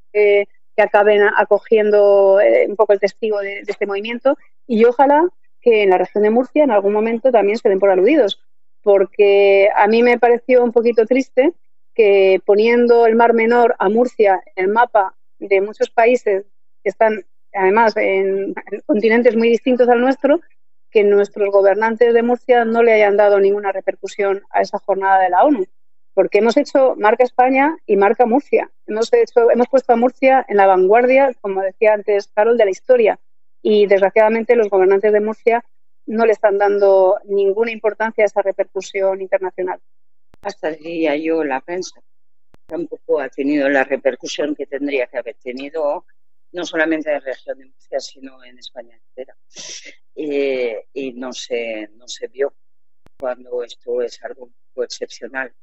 que 0.80 0.82
acaben 0.82 1.22
acogiendo 1.36 2.40
eh, 2.40 2.66
un 2.68 2.76
poco 2.76 2.92
el 2.92 3.00
testigo 3.00 3.40
de, 3.40 3.62
de, 3.64 3.72
este 3.72 3.86
movimiento. 3.86 4.36
Y 4.66 4.84
ojalá 4.84 5.28
que 5.60 5.82
en 5.82 5.90
la 5.90 5.98
región 5.98 6.24
de 6.24 6.30
Murcia 6.30 6.64
en 6.64 6.70
algún 6.70 6.92
momento 6.92 7.30
también 7.30 7.58
se 7.58 7.68
den 7.68 7.78
por 7.78 7.90
aludidos, 7.90 8.40
porque 8.82 9.68
a 9.74 9.86
mí 9.86 10.02
me 10.02 10.18
pareció 10.18 10.64
un 10.64 10.72
poquito 10.72 11.06
triste 11.06 11.52
que 11.94 12.40
poniendo 12.44 13.06
el 13.06 13.16
Mar 13.16 13.34
Menor 13.34 13.74
a 13.78 13.88
Murcia 13.88 14.42
en 14.56 14.64
el 14.66 14.70
mapa 14.70 15.14
de 15.38 15.60
muchos 15.60 15.90
países 15.90 16.44
que 16.82 16.88
están 16.88 17.24
además 17.52 17.96
en, 17.96 18.54
en 18.70 18.80
continentes 18.86 19.36
muy 19.36 19.48
distintos 19.48 19.88
al 19.88 20.00
nuestro, 20.00 20.40
que 20.90 21.04
nuestros 21.04 21.50
gobernantes 21.50 22.12
de 22.14 22.22
Murcia 22.22 22.64
no 22.64 22.82
le 22.82 22.92
hayan 22.92 23.16
dado 23.16 23.40
ninguna 23.40 23.72
repercusión 23.72 24.42
a 24.50 24.60
esa 24.60 24.78
jornada 24.78 25.20
de 25.20 25.30
la 25.30 25.44
ONU, 25.44 25.66
porque 26.14 26.38
hemos 26.38 26.56
hecho 26.56 26.94
marca 26.96 27.24
España 27.24 27.76
y 27.86 27.96
marca 27.96 28.26
Murcia. 28.26 28.70
Hemos, 28.86 29.12
hecho, 29.12 29.50
hemos 29.50 29.68
puesto 29.68 29.92
a 29.92 29.96
Murcia 29.96 30.44
en 30.48 30.56
la 30.56 30.66
vanguardia, 30.66 31.32
como 31.40 31.62
decía 31.62 31.94
antes 31.94 32.28
Carol, 32.34 32.58
de 32.58 32.64
la 32.64 32.70
historia. 32.70 33.18
Y 33.62 33.86
desgraciadamente 33.86 34.56
los 34.56 34.68
gobernantes 34.68 35.12
de 35.12 35.20
Murcia 35.20 35.64
no 36.06 36.26
le 36.26 36.32
están 36.32 36.58
dando 36.58 37.18
ninguna 37.24 37.70
importancia 37.70 38.24
a 38.24 38.26
esa 38.26 38.42
repercusión 38.42 39.20
internacional. 39.20 39.80
Hasta 40.42 40.70
diría 40.70 41.16
yo 41.16 41.44
la 41.44 41.60
prensa. 41.60 42.00
Tampoco 42.66 43.20
ha 43.20 43.28
tenido 43.28 43.68
la 43.68 43.84
repercusión 43.84 44.54
que 44.54 44.66
tendría 44.66 45.06
que 45.06 45.18
haber 45.18 45.36
tenido 45.36 46.06
no 46.52 46.64
solamente 46.64 47.10
en 47.10 47.14
la 47.14 47.20
región 47.20 47.58
de 47.58 47.66
Murcia, 47.66 48.00
sino 48.00 48.42
en 48.44 48.58
España 48.58 48.96
entera. 48.96 49.36
Eh, 50.14 50.86
y 50.92 51.12
no 51.12 51.32
se, 51.32 51.88
no 51.94 52.08
se 52.08 52.26
vio 52.28 52.54
cuando 53.18 53.62
esto 53.62 54.02
es 54.02 54.22
algo 54.24 54.44
un 54.44 54.54
poco 54.68 54.84
excepcional. 54.84 55.54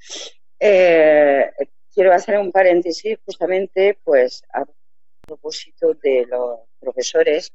Eh, 0.59 1.51
quiero 1.93 2.13
hacer 2.13 2.37
un 2.37 2.51
paréntesis 2.51 3.17
justamente 3.25 3.97
pues 4.03 4.43
a 4.53 4.65
propósito 5.25 5.93
de 5.95 6.25
los 6.27 6.59
profesores. 6.79 7.51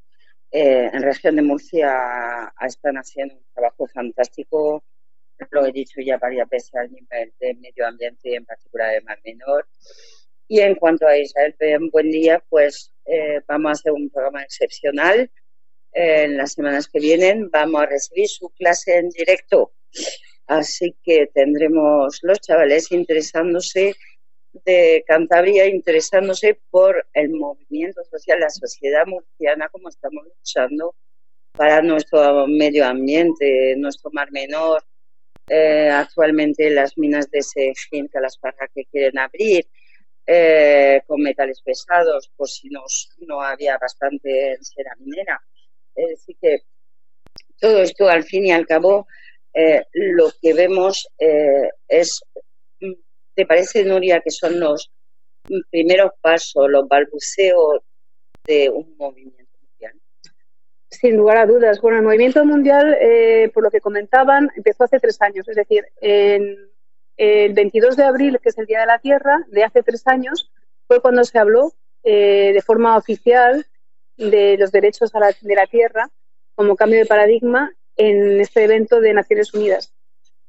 Eh, 0.55 0.91
en 0.93 1.03
región 1.03 1.37
de 1.37 1.43
Murcia 1.43 2.53
están 2.61 2.97
haciendo 2.97 3.35
un 3.35 3.45
trabajo 3.55 3.87
fantástico, 3.87 4.85
lo 5.51 5.67
he 5.67 5.73
dicho 5.73 6.01
ya 6.03 6.19
varias 6.19 6.47
veces 6.49 6.75
al 6.75 6.93
nivel 6.93 7.33
de 7.41 7.55
medio 7.55 7.87
ambiente, 7.87 8.35
en 8.35 8.45
particular 8.45 8.93
de 8.93 9.01
Mar 9.01 9.19
Menor. 9.25 9.67
Y 10.47 10.61
en 10.61 10.75
cuanto 10.75 11.07
a 11.07 11.17
Israel, 11.17 11.57
buen 11.91 12.11
día, 12.11 12.45
pues 12.51 12.93
eh, 13.07 13.41
vamos 13.49 13.71
a 13.71 13.73
hacer 13.73 13.93
un 13.93 14.11
programa 14.11 14.43
excepcional. 14.43 15.31
Eh, 15.95 16.25
en 16.25 16.37
las 16.37 16.53
semanas 16.53 16.89
que 16.89 17.01
vienen 17.01 17.51
vamos 17.51 17.83
a 17.83 17.87
recibir 17.87 18.29
su 18.29 18.51
clase 18.51 18.97
en 18.97 19.09
directo. 19.09 19.73
Así 20.47 20.95
que 21.03 21.29
tendremos 21.29 22.19
los 22.23 22.41
chavales 22.41 22.93
interesándose 22.93 23.95
de 24.53 25.05
Cantabria, 25.07 25.67
interesándose 25.67 26.59
por 26.71 27.07
el 27.13 27.31
movimiento 27.31 28.03
social, 28.05 28.41
la 28.41 28.51
sociedad 28.51 29.07
murciana, 29.07 29.69
como 29.69 29.89
estamos 29.89 30.25
luchando 30.27 30.95
para 31.53 31.83
nuestro 31.83 32.47
medio 32.47 32.87
ambiente, 32.87 33.75
nuestro 33.77 34.11
mar 34.11 34.31
menor, 34.31 34.83
eh, 35.49 35.91
actualmente 35.91 36.71
las 36.71 36.97
minas 36.97 37.31
de 37.31 37.43
Sejín, 37.43 38.09
que 38.09 38.21
las 38.21 38.39
para 38.39 38.69
que 38.75 38.85
quieren 38.87 39.19
abrir, 39.19 39.67
eh, 40.27 41.03
con 41.07 41.21
metales 41.21 41.61
pesados, 41.63 42.31
por 42.37 42.49
si 42.49 42.69
nos, 42.69 43.11
no 43.27 43.41
había 43.41 43.77
bastante 43.79 44.53
en 44.53 44.65
cera 44.65 44.95
minera. 44.99 45.43
Es 45.95 46.09
decir, 46.11 46.37
que 46.41 46.61
todo 47.59 47.83
esto, 47.83 48.09
al 48.09 48.25
fin 48.25 48.47
y 48.47 48.53
al 48.53 48.67
cabo, 48.67 49.07
eh, 49.55 49.85
lo 49.93 50.31
que 50.41 50.55
vemos 50.55 51.09
eh, 51.19 51.69
es, 51.89 52.23
¿te 53.35 53.47
parece, 53.47 53.85
Nuria, 53.85 54.21
que 54.21 54.31
son 54.31 54.59
los 54.61 54.91
primeros 55.71 56.13
pasos, 56.21 56.71
los 56.71 56.87
balbuceos 56.89 57.83
de 58.45 58.71
un 58.71 58.97
movimiento 58.97 59.59
mundial? 59.61 59.95
Sin 60.91 61.17
lugar 61.17 61.39
a 61.39 61.47
dudas. 61.47 61.81
Bueno, 61.81 61.99
el 61.99 62.05
movimiento 62.05 62.45
mundial, 62.45 62.97
eh, 63.01 63.51
por 63.53 63.65
lo 63.65 63.71
que 63.71 63.81
comentaban, 63.81 64.51
empezó 64.57 64.85
hace 64.85 65.01
tres 65.01 65.21
años. 65.21 65.49
Es 65.49 65.57
decir, 65.57 65.85
en 66.01 66.57
el 67.17 67.53
22 67.53 67.97
de 67.97 68.05
abril, 68.05 68.39
que 68.43 68.49
es 68.49 68.59
el 68.59 68.67
Día 68.67 68.81
de 68.81 68.87
la 68.87 68.99
Tierra, 68.99 69.45
de 69.49 69.65
hace 69.65 69.83
tres 69.83 70.07
años, 70.07 70.51
fue 70.87 71.01
cuando 71.01 71.25
se 71.25 71.39
habló 71.39 71.73
eh, 72.05 72.53
de 72.53 72.63
forma 72.63 72.97
oficial 72.97 73.65
de 74.17 74.57
los 74.59 74.73
derechos 74.73 75.13
de 75.13 75.55
la 75.55 75.67
tierra 75.67 76.11
como 76.55 76.77
cambio 76.77 76.99
de 76.99 77.07
paradigma 77.07 77.73
en 77.97 78.41
este 78.41 78.65
evento 78.65 79.01
de 79.01 79.15
Naciones 79.15 79.55
Unidas. 79.55 79.92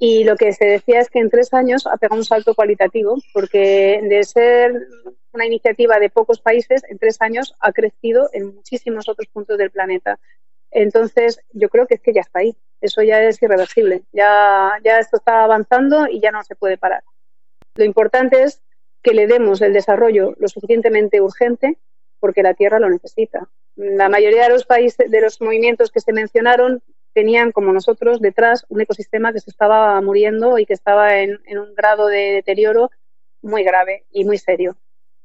Y 0.06 0.26
lo 0.26 0.36
que 0.36 0.52
se 0.52 0.66
decía 0.66 1.00
es 1.00 1.10
que 1.10 1.20
en 1.20 1.30
tres 1.30 1.54
años 1.54 1.88
ha 1.88 1.96
pegado 1.96 2.20
un 2.20 2.26
salto 2.26 2.56
cualitativo, 2.56 3.16
porque 3.32 4.02
de 4.04 4.22
ser 4.26 4.86
una 5.32 5.46
iniciativa 5.46 5.98
de 5.98 6.10
pocos 6.10 6.42
países, 6.42 6.84
en 6.89 7.00
tres 7.00 7.22
años 7.22 7.56
ha 7.62 7.72
crecido 7.72 8.30
en 8.34 8.54
muchísimos 8.54 9.08
otros 9.08 9.30
puntos 9.30 9.58
del 9.58 9.72
planeta. 9.72 10.20
Entonces, 10.72 11.39
yo 11.54 11.70
creo 11.70 11.88
que 11.88 11.94
es 11.94 12.02
que 12.02 12.12
ya 12.12 12.20
está 12.20 12.39
ahí. 12.39 12.54
Eso 12.82 13.02
ya 13.02 13.24
es 13.24 13.42
irreversible. 13.42 14.04
Ya, 14.12 14.74
ya 14.84 15.00
esto 15.00 15.16
está 15.16 15.46
avanzando 15.46 16.06
y 16.10 16.20
ya 16.20 16.32
no 16.32 16.44
se 16.44 16.58
puede 16.58 16.78
parar. 16.78 17.06
Lo 17.76 17.86
importante 17.86 18.44
es 18.44 18.62
que 19.02 19.13
le 19.13 19.26
demos 19.26 19.62
el 19.62 19.72
desarrollo 19.72 20.36
lo 20.38 20.50
suficientemente 20.50 21.22
urgente 21.22 21.78
porque 22.20 22.44
la 22.44 22.56
Tierra 22.56 22.80
lo 22.80 22.89
necesita. 22.89 23.48
La 23.78 24.10
mayoría 24.10 24.44
de 24.44 24.50
los 24.50 24.66
países, 24.66 25.10
de 25.10 25.22
los 25.22 25.39
movimientos 25.39 25.92
que 25.92 26.02
se 26.02 26.12
mencionaron, 26.12 26.84
tenían, 27.13 27.52
como 27.52 27.71
nosotros, 27.71 28.19
detrás 28.19 28.65
un 28.69 28.82
ecosistema 28.82 29.32
que 29.34 29.39
se 29.39 29.49
estaba 29.49 29.99
muriendo 30.02 30.58
y 30.58 30.65
que 30.65 30.73
estaba 30.73 31.19
en, 31.19 31.39
un 31.47 31.76
grado 31.76 32.08
de 32.08 32.32
deterioro 32.34 32.89
muy 33.41 33.63
grave 33.63 34.06
y 34.12 34.26
muy 34.26 34.38
serio. 34.38 34.76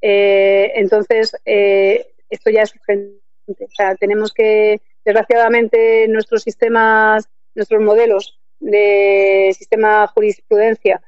Eh, 0.00 0.72
entonces, 0.76 1.36
eh, 1.44 2.06
esto 2.30 2.50
ya 2.50 2.62
es 2.62 2.74
urgente. 2.74 3.20
O 3.48 3.74
sea, 3.74 3.94
tenemos 3.96 4.32
que, 4.32 4.80
desgraciadamente, 5.04 6.06
nuestros 6.08 6.42
sistemas, 6.42 7.28
nuestros 7.54 7.80
modelos 7.80 8.38
de 8.60 9.54
sistema 9.56 10.06
jurisprudencia 10.08 11.00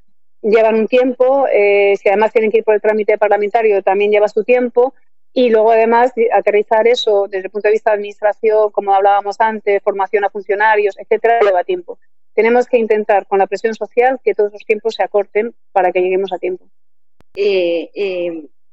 llevan 0.43 0.77
un 0.77 0.89
tiempo. 0.89 1.47
Eh, 1.53 1.95
si 2.01 2.09
además 2.09 2.33
tienen 2.33 2.51
que 2.51 2.59
ir 2.59 2.65
por 2.65 2.75
el 2.75 2.81
trámite 2.81 3.19
parlamentario, 3.19 3.83
también 3.83 4.11
lleva 4.11 4.29
su 4.29 4.45
tiempo. 4.45 4.95
Y 5.33 5.51
luego, 5.51 5.71
además, 5.71 6.13
aterrizar 6.33 6.89
eso 6.89 7.27
desde 7.29 7.47
el 7.47 7.51
punto 7.51 7.69
de 7.69 7.73
vista 7.73 7.91
de 7.91 7.97
administración, 7.97 8.71
como 8.71 8.95
hablábamos 8.95 9.37
antes, 9.41 9.83
formación 9.83 10.25
a 10.25 10.31
funcionarios, 10.31 10.99
etcétera, 10.99 11.41
lleva 11.41 11.63
tiempo. 11.63 11.99
Tenemos 12.35 12.67
que 12.67 12.79
intentar, 12.79 13.27
con 13.27 13.39
la 13.39 13.47
presión 13.47 13.75
social, 13.75 14.19
que 14.23 14.35
todos 14.35 14.53
los 14.53 14.65
tiempos 14.65 14.95
se 14.95 15.03
acorten 15.03 15.55
para 15.73 15.93
que 15.93 16.01
lleguemos 16.01 16.33
a 16.33 16.39
tiempo. 16.39 16.67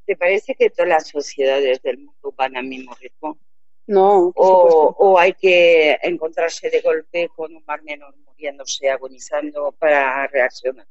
¿Te 0.07 0.15
parece 0.15 0.55
que 0.55 0.69
todas 0.69 0.87
las 0.87 1.07
sociedades 1.09 1.81
del 1.81 1.97
mundo 1.97 2.33
van 2.37 2.55
al 2.55 2.65
mismo 2.65 2.95
ritmo? 2.95 3.37
No. 3.87 4.31
O, 4.35 4.95
o, 4.97 5.19
hay 5.19 5.33
que 5.33 5.99
encontrarse 6.01 6.69
de 6.69 6.79
golpe 6.79 7.27
con 7.35 7.53
un 7.53 7.63
mar 7.65 7.83
menor 7.83 8.15
muriéndose, 8.25 8.89
agonizando 8.89 9.73
para 9.73 10.25
reaccionar. 10.27 10.87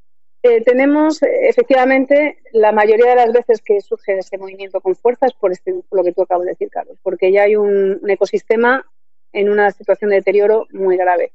Eh, 0.48 0.60
tenemos, 0.60 1.20
efectivamente, 1.22 2.38
la 2.52 2.70
mayoría 2.70 3.10
de 3.10 3.16
las 3.16 3.32
veces 3.32 3.60
que 3.60 3.80
surge 3.80 4.18
ese 4.18 4.38
movimiento 4.38 4.80
con 4.80 4.94
fuerza 4.94 5.26
es 5.26 5.32
por, 5.32 5.50
este, 5.50 5.74
lo 5.90 6.04
que 6.04 6.12
tú 6.12 6.22
acabas 6.22 6.44
de 6.44 6.52
decir, 6.52 6.70
Carlos, 6.70 6.96
porque 7.02 7.32
ya 7.32 7.42
hay 7.42 7.56
un, 7.56 8.00
ecosistema 8.08 8.86
en 9.32 9.48
una 9.48 9.72
situación 9.72 10.10
de 10.10 10.16
deterioro 10.16 10.68
muy 10.70 10.96
grave. 10.96 11.32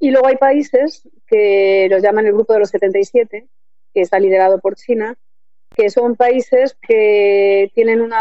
Y 0.00 0.10
luego 0.10 0.26
hay 0.26 0.36
países 0.36 1.08
que 1.28 1.86
los 1.88 2.02
llaman 2.02 2.26
el 2.26 2.32
Grupo 2.32 2.52
de 2.52 2.58
los 2.58 2.70
77, 2.70 3.46
que 3.94 4.00
está 4.00 4.18
liderado 4.18 4.58
por 4.58 4.74
China, 4.74 5.16
que 5.76 5.88
son 5.88 6.16
países 6.16 6.76
que 6.82 7.70
tienen 7.74 8.00
un 8.00 8.12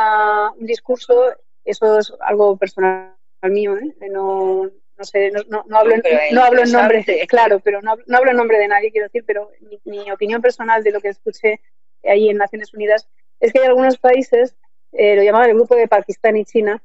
discurso, 0.59 1.33
eso 1.65 1.97
es 1.97 2.13
algo 2.19 2.57
personal 2.57 3.15
mío, 3.41 3.75
¿eh? 3.75 3.95
no, 4.11 4.69
no 4.97 5.03
sé, 5.03 5.31
no, 5.31 5.63
no, 5.67 5.77
hablo, 5.77 5.95
no, 6.31 6.43
hablo 6.43 6.63
en 6.63 6.71
nombre, 6.71 7.05
claro, 7.27 7.59
pero 7.59 7.81
no, 7.81 7.91
hablo 7.91 8.31
en 8.31 8.37
nombre 8.37 8.57
de 8.57 8.67
nadie, 8.67 8.91
quiero 8.91 9.07
decir, 9.07 9.23
pero 9.25 9.51
mi, 9.85 10.09
opinión 10.11 10.41
personal 10.41 10.83
de 10.83 10.91
lo 10.91 11.01
que 11.01 11.09
escuché 11.09 11.59
ahí 12.03 12.29
en 12.29 12.37
Naciones 12.37 12.73
Unidas 12.73 13.07
es 13.39 13.53
que 13.53 13.59
hay 13.59 13.67
algunos 13.67 13.97
países, 13.97 14.55
eh, 14.93 15.15
lo 15.15 15.23
llamaban 15.23 15.49
el 15.49 15.55
grupo 15.55 15.75
de 15.75 15.87
Pakistán 15.87 16.37
y 16.37 16.45
China, 16.45 16.81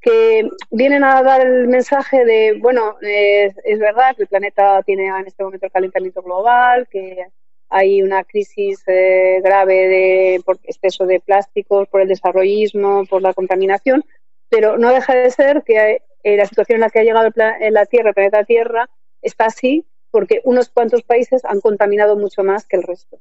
que 0.00 0.48
vienen 0.70 1.02
a 1.02 1.22
dar 1.22 1.40
el 1.40 1.66
mensaje 1.66 2.24
de, 2.24 2.56
bueno, 2.60 2.96
es 3.00 3.78
verdad 3.78 4.14
que 4.14 4.22
el 4.22 4.28
planeta 4.28 4.82
tiene 4.82 5.06
en 5.06 5.26
este 5.26 5.42
momento 5.42 5.66
el 5.66 5.72
calentamiento 5.72 6.22
global, 6.22 6.86
que 6.88 7.26
hay 7.68 8.02
una 8.02 8.22
crisis 8.24 8.82
eh, 8.86 9.40
grave 9.42 9.88
de, 9.88 10.42
por 10.44 10.58
exceso 10.62 11.06
de 11.06 11.20
plásticos, 11.20 11.88
por 11.88 12.00
el 12.00 12.08
desarrollismo, 12.08 13.04
por 13.06 13.22
la 13.22 13.34
contaminación, 13.34 14.04
pero 14.48 14.78
no 14.78 14.92
deja 14.92 15.14
de 15.14 15.30
ser 15.30 15.62
que 15.64 16.02
eh, 16.26 16.36
la 16.36 16.44
situación 16.44 16.78
en 16.78 16.80
la 16.80 16.90
que 16.90 16.98
ha 16.98 17.04
llegado 17.04 17.30
en 17.36 17.72
la 17.72 17.86
Tierra, 17.86 18.08
el 18.08 18.14
planeta 18.14 18.42
Tierra, 18.42 18.90
está 19.22 19.44
así 19.44 19.86
porque 20.10 20.40
unos 20.42 20.68
cuantos 20.70 21.04
países 21.04 21.44
han 21.44 21.60
contaminado 21.60 22.16
mucho 22.16 22.42
más 22.42 22.66
que 22.66 22.76
el 22.76 22.82
resto. 22.82 23.20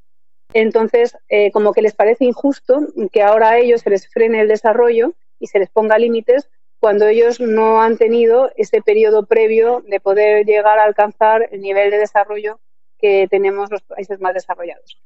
Entonces, 0.54 1.16
eh, 1.30 1.52
como 1.52 1.72
que 1.72 1.84
les 1.84 1.94
parece 1.94 2.26
injusto 2.26 2.80
que 3.12 3.22
ahora 3.22 3.50
a 3.50 3.58
ellos 3.60 3.82
se 3.82 3.92
les 3.92 4.08
frene 4.08 4.42
el 4.42 4.48
desarrollo 4.48 5.14
y 5.40 5.46
se 5.46 5.60
les 5.60 5.70
ponga 5.70 6.00
límites 6.00 6.50
cuando 6.80 7.06
ellos 7.08 7.40
no 7.40 7.80
han 7.80 7.98
tenido 7.98 8.50
ese 8.56 8.82
periodo 8.82 9.28
previo 9.28 9.84
de 9.88 10.00
poder 10.00 10.44
llegar 10.44 10.80
a 10.80 10.86
alcanzar 10.86 11.50
el 11.52 11.62
nivel 11.62 11.92
de 11.92 12.00
desarrollo 12.00 12.60
que 12.98 13.28
tenemos 13.30 13.70
los 13.70 13.84
países 13.84 14.20
más 14.20 14.34
desarrollados. 14.34 15.00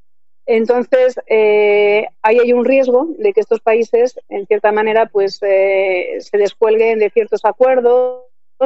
Entonces, 0.51 1.19
eh, 1.27 2.07
ahí 2.23 2.39
hay 2.39 2.53
un 2.53 2.65
riesgo 2.65 3.07
de 3.19 3.33
que 3.33 3.39
estos 3.39 3.59
países, 3.59 4.19
en 4.29 4.47
cierta 4.47 4.71
manera, 4.71 5.05
pues 5.05 5.37
eh, 5.43 6.17
se 6.21 6.39
descuelguen 6.39 6.97
de 6.97 7.11
ciertos 7.11 7.45
acuerdos 7.45 8.23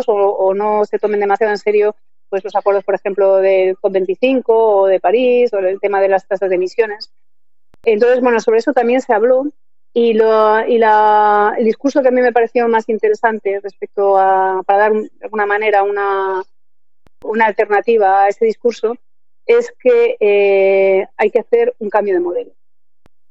o, 0.07 0.53
no 0.53 0.85
se 0.85 0.97
tomen 0.97 1.19
demasiado 1.19 1.51
en 1.51 1.57
serio 1.57 1.93
pues 2.29 2.41
los 2.45 2.55
acuerdos, 2.55 2.85
por 2.85 2.95
ejemplo, 2.95 3.35
del 3.35 3.75
COP25 3.75 4.43
o 4.45 4.85
de 4.85 5.01
París 5.01 5.51
o 5.53 5.59
el 5.59 5.81
tema 5.81 5.99
de 5.99 6.07
las 6.07 6.25
tasas 6.25 6.49
de 6.49 6.55
emisiones. 6.55 7.11
Entonces, 7.83 8.21
bueno, 8.21 8.39
sobre 8.39 8.59
eso 8.59 8.71
también 8.71 9.01
se 9.01 9.13
habló 9.13 9.47
y, 9.93 10.13
lo, 10.13 10.65
y 10.65 10.77
la, 10.77 11.53
el 11.57 11.65
discurso 11.65 12.01
que 12.01 12.07
a 12.07 12.11
mí 12.11 12.21
me 12.21 12.31
pareció 12.31 12.65
más 12.69 12.87
interesante 12.87 13.59
respecto 13.61 14.17
a, 14.17 14.63
para 14.65 14.79
dar 14.79 14.93
de 14.93 15.09
alguna 15.21 15.45
manera 15.45 15.83
una, 15.83 16.43
una 17.25 17.45
alternativa 17.45 18.23
a 18.23 18.29
ese 18.29 18.45
discurso, 18.45 18.95
es 19.45 19.73
que 19.79 20.17
eh, 20.19 21.07
hay 21.17 21.31
que 21.31 21.39
hacer 21.39 21.75
un 21.79 21.89
cambio 21.89 22.13
de 22.13 22.19
modelo. 22.19 22.51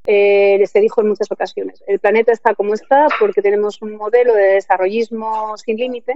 Eh, 0.06 0.56
les 0.58 0.74
he 0.74 0.80
dicho 0.80 1.00
en 1.00 1.08
muchas 1.08 1.30
ocasiones, 1.30 1.82
el 1.86 2.00
planeta 2.00 2.32
está 2.32 2.56
como 2.56 2.74
está 2.74 3.06
porque 3.20 3.40
tenemos 3.40 3.80
un 3.82 3.94
modelo 3.94 4.34
de 4.34 4.54
desarrollismo 4.54 5.56
sin 5.56 5.76
límite 5.76 6.14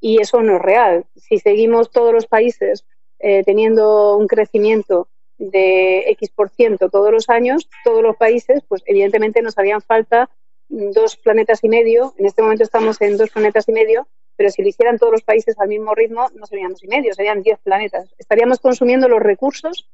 y 0.00 0.20
eso 0.20 0.40
no 0.42 0.56
es 0.56 0.62
real. 0.62 1.04
Si 1.16 1.38
seguimos 1.38 1.90
todos 1.90 2.14
los 2.14 2.26
países 2.26 2.86
eh, 3.18 3.42
teniendo 3.44 4.16
un 4.16 4.26
crecimiento 4.26 5.08
de 5.36 6.10
X 6.10 6.30
por 6.30 6.48
ciento 6.48 6.88
todos 6.88 7.12
los 7.12 7.28
años, 7.28 7.68
todos 7.84 8.02
los 8.02 8.16
países, 8.16 8.62
pues 8.66 8.82
evidentemente 8.86 9.42
nos 9.42 9.58
harían 9.58 9.82
falta 9.82 10.30
dos 10.68 11.16
planetas 11.16 11.62
y 11.62 11.68
medio. 11.68 12.14
En 12.18 12.26
este 12.26 12.40
momento 12.42 12.64
estamos 12.64 13.00
en 13.02 13.18
dos 13.18 13.30
planetas 13.30 13.68
y 13.68 13.72
medio 13.72 14.06
pero 14.40 14.48
si 14.50 14.62
lo 14.62 14.68
hicieran 14.68 14.96
todos 14.96 15.12
los 15.12 15.22
países 15.22 15.54
al 15.58 15.68
mismo 15.68 15.94
ritmo, 15.94 16.30
no 16.34 16.46
serían 16.46 16.70
dos 16.70 16.82
y 16.82 16.86
medio, 16.86 17.12
serían 17.12 17.42
diez 17.42 17.58
planetas. 17.58 18.14
Estaríamos 18.16 18.58
consumiendo 18.58 19.06
los 19.06 19.20
recursos 19.20 19.90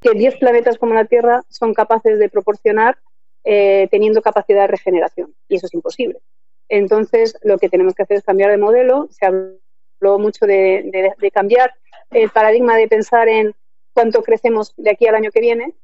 que 0.00 0.12
diez 0.12 0.36
planetas 0.36 0.78
como 0.78 0.94
la 0.94 1.04
Tierra 1.04 1.42
son 1.50 1.74
capaces 1.74 2.18
de 2.18 2.30
proporcionar 2.30 2.96
eh, 3.44 3.86
teniendo 3.90 4.22
capacidad 4.22 4.62
de 4.62 4.68
regeneración, 4.68 5.34
y 5.48 5.56
eso 5.56 5.66
es 5.66 5.74
imposible. 5.74 6.20
Entonces, 6.70 7.36
lo 7.42 7.58
que 7.58 7.68
tenemos 7.68 7.94
que 7.94 8.04
hacer 8.04 8.16
es 8.16 8.24
cambiar 8.24 8.52
de 8.52 8.56
modelo. 8.56 9.06
Se 9.10 9.26
habló 9.26 10.18
mucho 10.18 10.46
de, 10.46 11.12
cambiar 11.34 11.74
el 12.10 12.30
paradigma 12.30 12.78
de 12.78 12.88
pensar 12.88 13.28
en 13.28 13.54
cuánto 13.92 14.22
crecemos 14.22 14.72
de 14.78 14.92
aquí 14.92 15.06
al 15.06 15.16
año 15.16 15.30
que 15.30 15.40
viene 15.40 15.74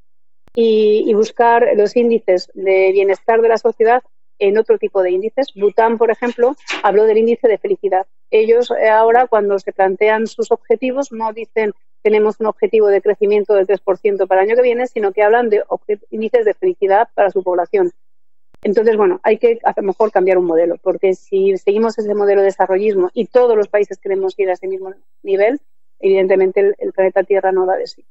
y 0.54 1.12
buscar 1.12 1.72
los 1.76 1.94
índices 1.96 2.50
de 2.54 2.92
bienestar 2.92 3.42
de 3.42 3.48
la 3.50 3.58
sociedad 3.58 4.02
en 4.40 4.58
otro 4.58 4.78
tipo 4.78 5.02
de 5.02 5.12
índices. 5.12 5.52
Bután, 5.54 5.98
por 5.98 6.10
ejemplo, 6.10 6.56
habló 6.82 7.04
del 7.04 7.18
índice 7.18 7.46
de 7.46 7.58
felicidad. 7.58 8.06
Ellos 8.30 8.72
eh, 8.72 8.88
ahora, 8.88 9.28
cuando 9.28 9.58
se 9.60 9.72
plantean 9.72 10.26
sus 10.26 10.50
objetivos, 10.50 11.12
no 11.12 11.32
dicen 11.32 11.72
tenemos 12.02 12.40
un 12.40 12.46
objetivo 12.46 12.88
de 12.88 13.02
crecimiento 13.02 13.54
del 13.54 13.66
3% 13.66 14.26
para 14.26 14.42
el 14.42 14.48
año 14.48 14.56
que 14.56 14.62
viene, 14.62 14.86
sino 14.86 15.12
que 15.12 15.22
hablan 15.22 15.50
de 15.50 15.62
índices 16.10 16.44
de 16.44 16.54
felicidad 16.54 17.08
para 17.14 17.30
su 17.30 17.42
población. 17.42 17.92
Entonces, 18.62 18.96
bueno, 18.96 19.20
hay 19.22 19.38
que 19.38 19.58
a 19.64 19.72
lo 19.76 19.82
mejor 19.82 20.12
cambiar 20.12 20.38
un 20.38 20.44
modelo, 20.44 20.76
porque 20.82 21.14
si 21.14 21.56
seguimos 21.56 21.98
ese 21.98 22.14
modelo 22.14 22.40
de 22.40 22.46
desarrollismo 22.46 23.10
y 23.14 23.26
todos 23.26 23.56
los 23.56 23.68
países 23.68 23.98
queremos 23.98 24.38
ir 24.38 24.50
a 24.50 24.52
ese 24.52 24.66
mismo 24.66 24.92
nivel, 25.22 25.60
evidentemente 25.98 26.74
el, 26.78 26.92
planeta 26.92 27.22
Tierra 27.22 27.52
no 27.52 27.64
da 27.64 27.76
de 27.76 27.86
sí. 27.86 28.04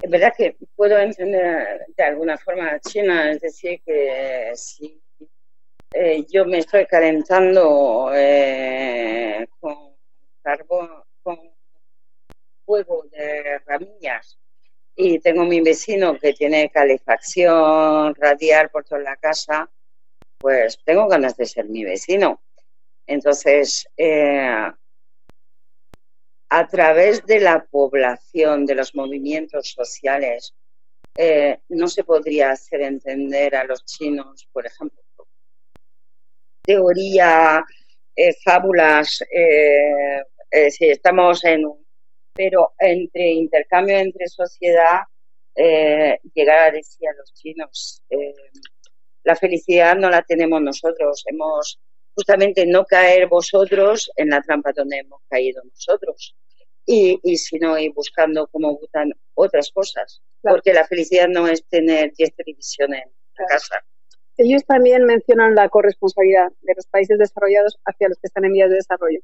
Es 0.00 0.10
verdad 0.10 0.34
que 0.36 0.56
puedo 0.76 0.98
entender 0.98 1.86
de 1.96 2.04
alguna 2.04 2.36
forma 2.36 2.72
a 2.72 2.80
China, 2.80 3.30
es 3.30 3.40
decir, 3.40 3.80
que 3.84 4.52
si 4.54 5.00
eh, 5.96 6.26
yo 6.28 6.44
me 6.44 6.58
estoy 6.58 6.86
calentando 6.86 8.10
eh, 8.12 9.46
con 9.60 9.94
carbón, 10.42 10.90
con 11.22 11.38
fuego 12.66 13.04
de 13.12 13.60
ramillas 13.60 14.36
y 14.96 15.20
tengo 15.20 15.44
mi 15.44 15.60
vecino 15.60 16.18
que 16.18 16.32
tiene 16.32 16.68
calefacción 16.70 18.12
radial 18.16 18.70
por 18.70 18.84
toda 18.84 19.02
la 19.02 19.16
casa, 19.16 19.70
pues 20.40 20.78
tengo 20.84 21.06
ganas 21.06 21.36
de 21.36 21.46
ser 21.46 21.66
mi 21.68 21.84
vecino. 21.84 22.42
Entonces, 23.06 23.86
eh, 23.96 24.72
a 26.48 26.66
través 26.66 27.24
de 27.24 27.38
la 27.38 27.64
población, 27.66 28.66
de 28.66 28.74
los 28.74 28.96
movimientos 28.96 29.70
sociales, 29.70 30.54
no 31.68 31.86
se 31.86 32.02
podría 32.02 32.50
hacer 32.50 32.82
entender 32.82 33.54
a 33.54 33.64
los 33.64 33.84
chinos, 33.84 34.48
por 34.52 34.66
ejemplo, 34.66 35.03
teoría, 36.64 37.64
eh, 38.16 38.34
fábulas, 38.44 39.22
si 40.70 40.88
estamos 40.88 41.44
en 41.44 41.66
un... 41.66 41.84
Pero 42.34 42.72
entre 42.78 43.30
intercambio 43.30 43.96
entre 43.96 44.26
sociedad, 44.28 45.02
llegar 45.54 46.68
a 46.68 46.72
decir 46.72 47.08
a 47.08 47.14
los 47.16 47.32
chinos, 47.34 48.02
la 49.24 49.36
felicidad 49.36 49.96
no 49.96 50.10
la 50.10 50.22
tenemos 50.22 50.60
nosotros, 50.60 51.22
hemos 51.26 51.78
justamente 52.14 52.66
no 52.66 52.84
caer 52.84 53.28
vosotros 53.28 54.10
en 54.16 54.30
la 54.30 54.40
trampa 54.42 54.72
donde 54.74 54.98
hemos 54.98 55.20
caído 55.28 55.62
nosotros. 55.64 56.36
Y, 56.86 57.18
y 57.22 57.36
si 57.36 57.58
no, 57.58 57.78
ir 57.78 57.92
buscando 57.92 58.46
cómo 58.48 58.74
gustan 58.74 59.12
otras 59.34 59.70
cosas. 59.72 60.20
Porque 60.40 60.72
la 60.72 60.86
felicidad 60.86 61.28
no 61.28 61.48
es 61.48 61.66
tener 61.66 62.12
10 62.12 62.36
televisiones 62.36 63.04
en 63.06 63.12
la 63.38 63.46
casa. 63.46 63.84
Ellos 64.36 64.64
también 64.64 65.04
mencionan 65.04 65.54
la 65.54 65.68
corresponsabilidad 65.68 66.50
de 66.62 66.74
los 66.76 66.86
países 66.86 67.18
desarrollados 67.18 67.78
hacia 67.84 68.08
los 68.08 68.18
que 68.18 68.26
están 68.26 68.44
en 68.44 68.52
vías 68.52 68.70
de 68.70 68.76
desarrollo. 68.76 69.20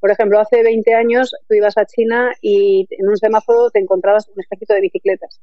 Por 0.00 0.10
ejemplo, 0.10 0.38
hace 0.38 0.62
20 0.62 0.94
años 0.94 1.34
tú 1.48 1.54
ibas 1.54 1.76
a 1.78 1.86
China 1.86 2.32
y 2.40 2.86
en 2.90 3.08
un 3.08 3.16
semáforo 3.16 3.70
te 3.70 3.78
encontrabas 3.78 4.28
un 4.28 4.40
ejército 4.40 4.74
de 4.74 4.80
bicicletas. 4.80 5.40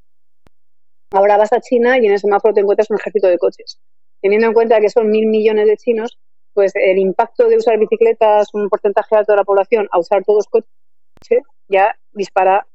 Ahora 1.12 1.38
vas 1.38 1.54
a 1.54 1.62
China 1.62 1.98
y 1.98 2.06
en 2.06 2.14
el 2.14 2.20
semáforo 2.20 2.54
te 2.54 2.62
encuentras 2.62 2.90
un 2.90 2.98
ejército 2.98 3.28
de 3.28 3.38
coches. 3.38 3.80
Teniendo 4.22 4.48
en 4.48 4.54
cuenta 4.54 4.82
que 4.82 4.90
son 4.90 5.10
mil 5.10 5.28
millones 5.28 5.68
de 5.68 5.78
chinos, 5.78 6.20
pues 6.54 6.74
el 6.76 6.98
impacto 6.98 7.48
de 7.48 7.58
usar 7.58 7.78
bicicletas, 7.78 8.54
un 8.54 8.68
porcentaje 8.68 9.16
alto 9.16 9.34
de 9.34 9.38
la 9.38 9.44
población, 9.44 9.88
a 9.92 10.00
usar 10.00 10.24
todos 10.24 10.48
coches, 10.48 11.44
ya 11.68 11.96
dispara 12.14 12.66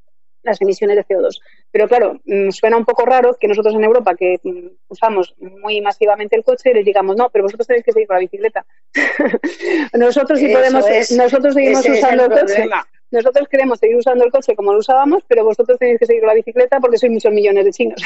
las 0.43 0.61
emisiones 0.61 0.97
de 0.97 1.05
CO2. 1.05 1.41
Pero 1.71 1.89
claro, 1.89 2.21
mm, 2.25 2.51
suena 2.51 2.77
un 2.77 2.85
poco 2.85 3.05
raro 3.05 3.37
que 3.39 3.49
nosotros 3.49 3.75
en 3.75 3.85
Europa, 3.85 4.15
que 4.15 4.39
mm, 4.43 4.67
usamos 4.89 5.35
muy 5.39 5.81
masivamente 5.81 6.37
el 6.37 6.45
coche, 6.45 6.75
les 6.75 6.85
digamos, 6.85 7.17
no, 7.17 7.31
pero 7.31 7.45
vosotros 7.45 7.67
tenéis 7.67 7.85
que 7.85 7.93
seguir 7.93 8.09
con 8.09 8.17
la 8.17 8.21
bicicleta. 8.21 8.67
nosotros 9.95 10.39
sí 10.39 10.49
podemos, 10.49 10.85
nosotros 11.17 11.55
seguimos 11.55 11.89
usando 11.89 12.25
el, 12.25 12.31
coche. 12.31 12.69
Nosotros 13.13 13.47
queremos 13.47 13.79
seguir 13.79 13.97
usando 13.97 14.25
el 14.25 14.31
coche 14.31 14.57
como 14.57 14.73
lo 14.73 14.79
usábamos, 14.79 15.23
pero 15.29 15.45
vosotros 15.45 15.79
tenéis 15.79 15.99
que 15.99 16.07
seguir 16.07 16.23
con 16.23 16.29
la 16.29 16.35
bicicleta 16.35 16.81
porque 16.81 16.97
sois 16.97 17.13
muchos 17.13 17.31
millones 17.31 17.67
de 17.67 17.71
chinos. 17.71 18.03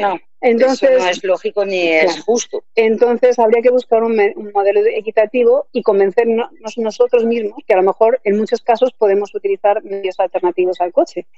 No, 0.00 0.18
entonces, 0.40 0.90
eso 0.90 0.98
no 0.98 1.08
es 1.08 1.22
lógico 1.22 1.64
ni 1.64 1.86
es 1.86 2.20
justo. 2.24 2.64
Entonces 2.74 3.38
habría 3.38 3.62
que 3.62 3.70
buscar 3.70 4.02
un, 4.02 4.18
un, 4.18 4.50
modelo 4.52 4.80
equitativo 4.84 5.68
y 5.72 5.82
convencernos 5.82 6.50
nosotros 6.76 7.24
mismos 7.24 7.62
que 7.68 7.74
a 7.74 7.76
lo 7.76 7.84
mejor 7.84 8.20
en 8.24 8.36
muchos 8.36 8.60
casos 8.60 8.92
podemos 8.92 9.32
utilizar 9.32 9.84
medios 9.84 10.18
alternativos 10.18 10.80
al 10.80 10.92
coche 10.92 11.28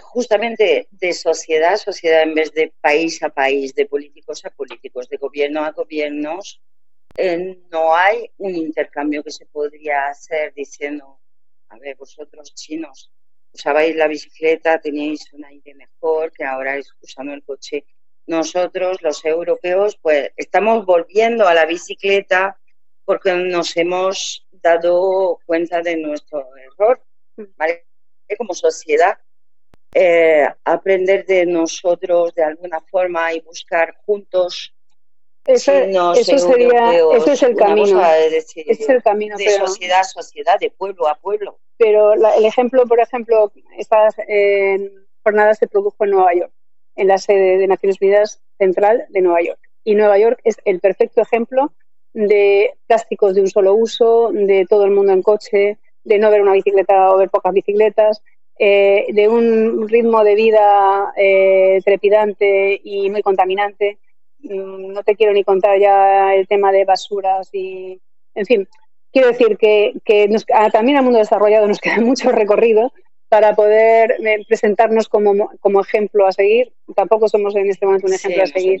justamente 0.00 0.88
de 0.90 1.12
sociedad 1.12 1.74
a 1.74 1.76
sociedad 1.76 2.22
en 2.22 2.34
vez 2.34 2.52
de 2.52 2.72
país 2.80 3.22
a 3.22 3.28
país, 3.28 3.74
de 3.74 3.86
políticos 3.86 4.44
a 4.44 4.50
políticos, 4.50 5.08
de 5.08 5.16
gobierno 5.16 5.64
a 5.64 5.72
gobiernos, 5.72 6.60
eh, 7.16 7.58
no 7.70 7.94
hay 7.94 8.30
un 8.38 8.54
intercambio 8.54 9.22
que 9.22 9.30
se 9.30 9.46
podría 9.46 10.06
hacer 10.08 10.54
diciendo, 10.54 11.20
a 11.68 11.78
ver, 11.78 11.96
vosotros 11.96 12.54
chinos 12.54 13.10
usabais 13.52 13.94
la 13.96 14.08
bicicleta, 14.08 14.80
teníais 14.80 15.30
un 15.32 15.44
aire 15.44 15.74
mejor 15.74 16.32
que 16.32 16.44
ahora 16.44 16.76
es 16.76 16.90
usando 17.00 17.34
el 17.34 17.44
coche. 17.44 17.84
Nosotros, 18.26 19.02
los 19.02 19.24
europeos, 19.24 19.98
pues 20.00 20.30
estamos 20.36 20.86
volviendo 20.86 21.46
a 21.46 21.54
la 21.54 21.66
bicicleta 21.66 22.58
porque 23.04 23.34
nos 23.34 23.76
hemos 23.76 24.46
dado 24.52 25.38
cuenta 25.44 25.82
de 25.82 25.96
nuestro 25.96 26.48
error, 26.56 27.04
¿vale? 27.56 27.86
Como 28.38 28.54
sociedad 28.54 29.18
eh, 29.94 30.48
aprender 30.64 31.26
de 31.26 31.46
nosotros 31.46 32.34
de 32.34 32.44
alguna 32.44 32.80
forma 32.80 33.32
y 33.32 33.40
buscar 33.40 33.94
juntos 34.06 34.74
eso, 35.44 35.72
eso 35.72 36.38
sería 36.38 36.92
ese 37.16 37.32
es 37.32 37.42
el 37.42 37.56
camino. 37.56 38.00
ese 38.00 38.54
es 38.54 38.88
el 38.88 39.02
camino 39.02 39.36
de 39.36 39.50
sociedad 39.50 40.00
a 40.00 40.04
sociedad 40.04 40.58
de 40.60 40.70
pueblo 40.70 41.08
a 41.08 41.16
pueblo. 41.16 41.58
Pero 41.76 42.12
el 42.12 42.44
ejemplo 42.44 42.86
por 42.86 43.00
ejemplo 43.00 43.52
estas 43.76 44.14
jornadas 45.24 45.58
se 45.58 45.66
produjo 45.66 46.04
en 46.04 46.10
Nueva 46.10 46.34
York 46.34 46.52
en 46.94 47.08
la 47.08 47.18
sede 47.18 47.58
de 47.58 47.66
Naciones 47.66 47.98
Unidas 48.00 48.40
central 48.58 49.06
de 49.08 49.20
Nueva 49.20 49.42
York. 49.42 49.60
Y 49.84 49.94
Nueva 49.94 50.18
York 50.18 50.40
es 50.44 50.58
el 50.64 50.78
perfecto 50.78 51.22
ejemplo 51.22 51.72
de 52.12 52.74
plásticos 52.86 53.34
de 53.34 53.40
un 53.40 53.48
solo 53.48 53.74
uso 53.74 54.30
de 54.32 54.66
todo 54.68 54.84
el 54.84 54.90
mundo 54.90 55.12
en 55.12 55.22
coche 55.22 55.78
de 56.04 56.18
no 56.18 56.30
ver 56.30 56.42
una 56.42 56.52
bicicleta 56.52 57.10
o 57.10 57.18
ver 57.18 57.30
pocas 57.30 57.52
bicicletas 57.52 58.22
eh, 58.64 59.06
de 59.12 59.28
un 59.28 59.88
ritmo 59.88 60.22
de 60.22 60.36
vida 60.36 61.12
eh, 61.16 61.80
trepidante 61.84 62.80
y 62.84 63.10
muy 63.10 63.20
contaminante. 63.20 63.98
Mm, 64.38 64.92
no 64.92 65.02
te 65.02 65.16
quiero 65.16 65.32
ni 65.32 65.42
contar 65.42 65.80
ya 65.80 66.32
el 66.32 66.46
tema 66.46 66.70
de 66.70 66.84
basuras 66.84 67.48
y, 67.52 68.00
en 68.36 68.46
fin, 68.46 68.68
quiero 69.12 69.26
decir 69.26 69.58
que, 69.58 69.94
también 70.70 70.96
al 70.96 71.02
mundo 71.02 71.18
desarrollado 71.18 71.66
nos 71.66 71.80
queda 71.80 71.96
mucho 71.96 72.30
recorrido 72.30 72.92
para 73.32 73.54
poder 73.54 74.16
eh, 74.22 74.44
presentarnos 74.46 75.08
como, 75.08 75.50
como, 75.60 75.80
ejemplo 75.80 76.26
a 76.26 76.32
seguir. 76.32 76.70
Tampoco 76.94 77.28
somos 77.28 77.56
en 77.56 77.70
este 77.70 77.86
momento 77.86 78.06
un 78.06 78.12
ejemplo 78.12 78.42
a 78.42 78.46
seguir. 78.46 78.78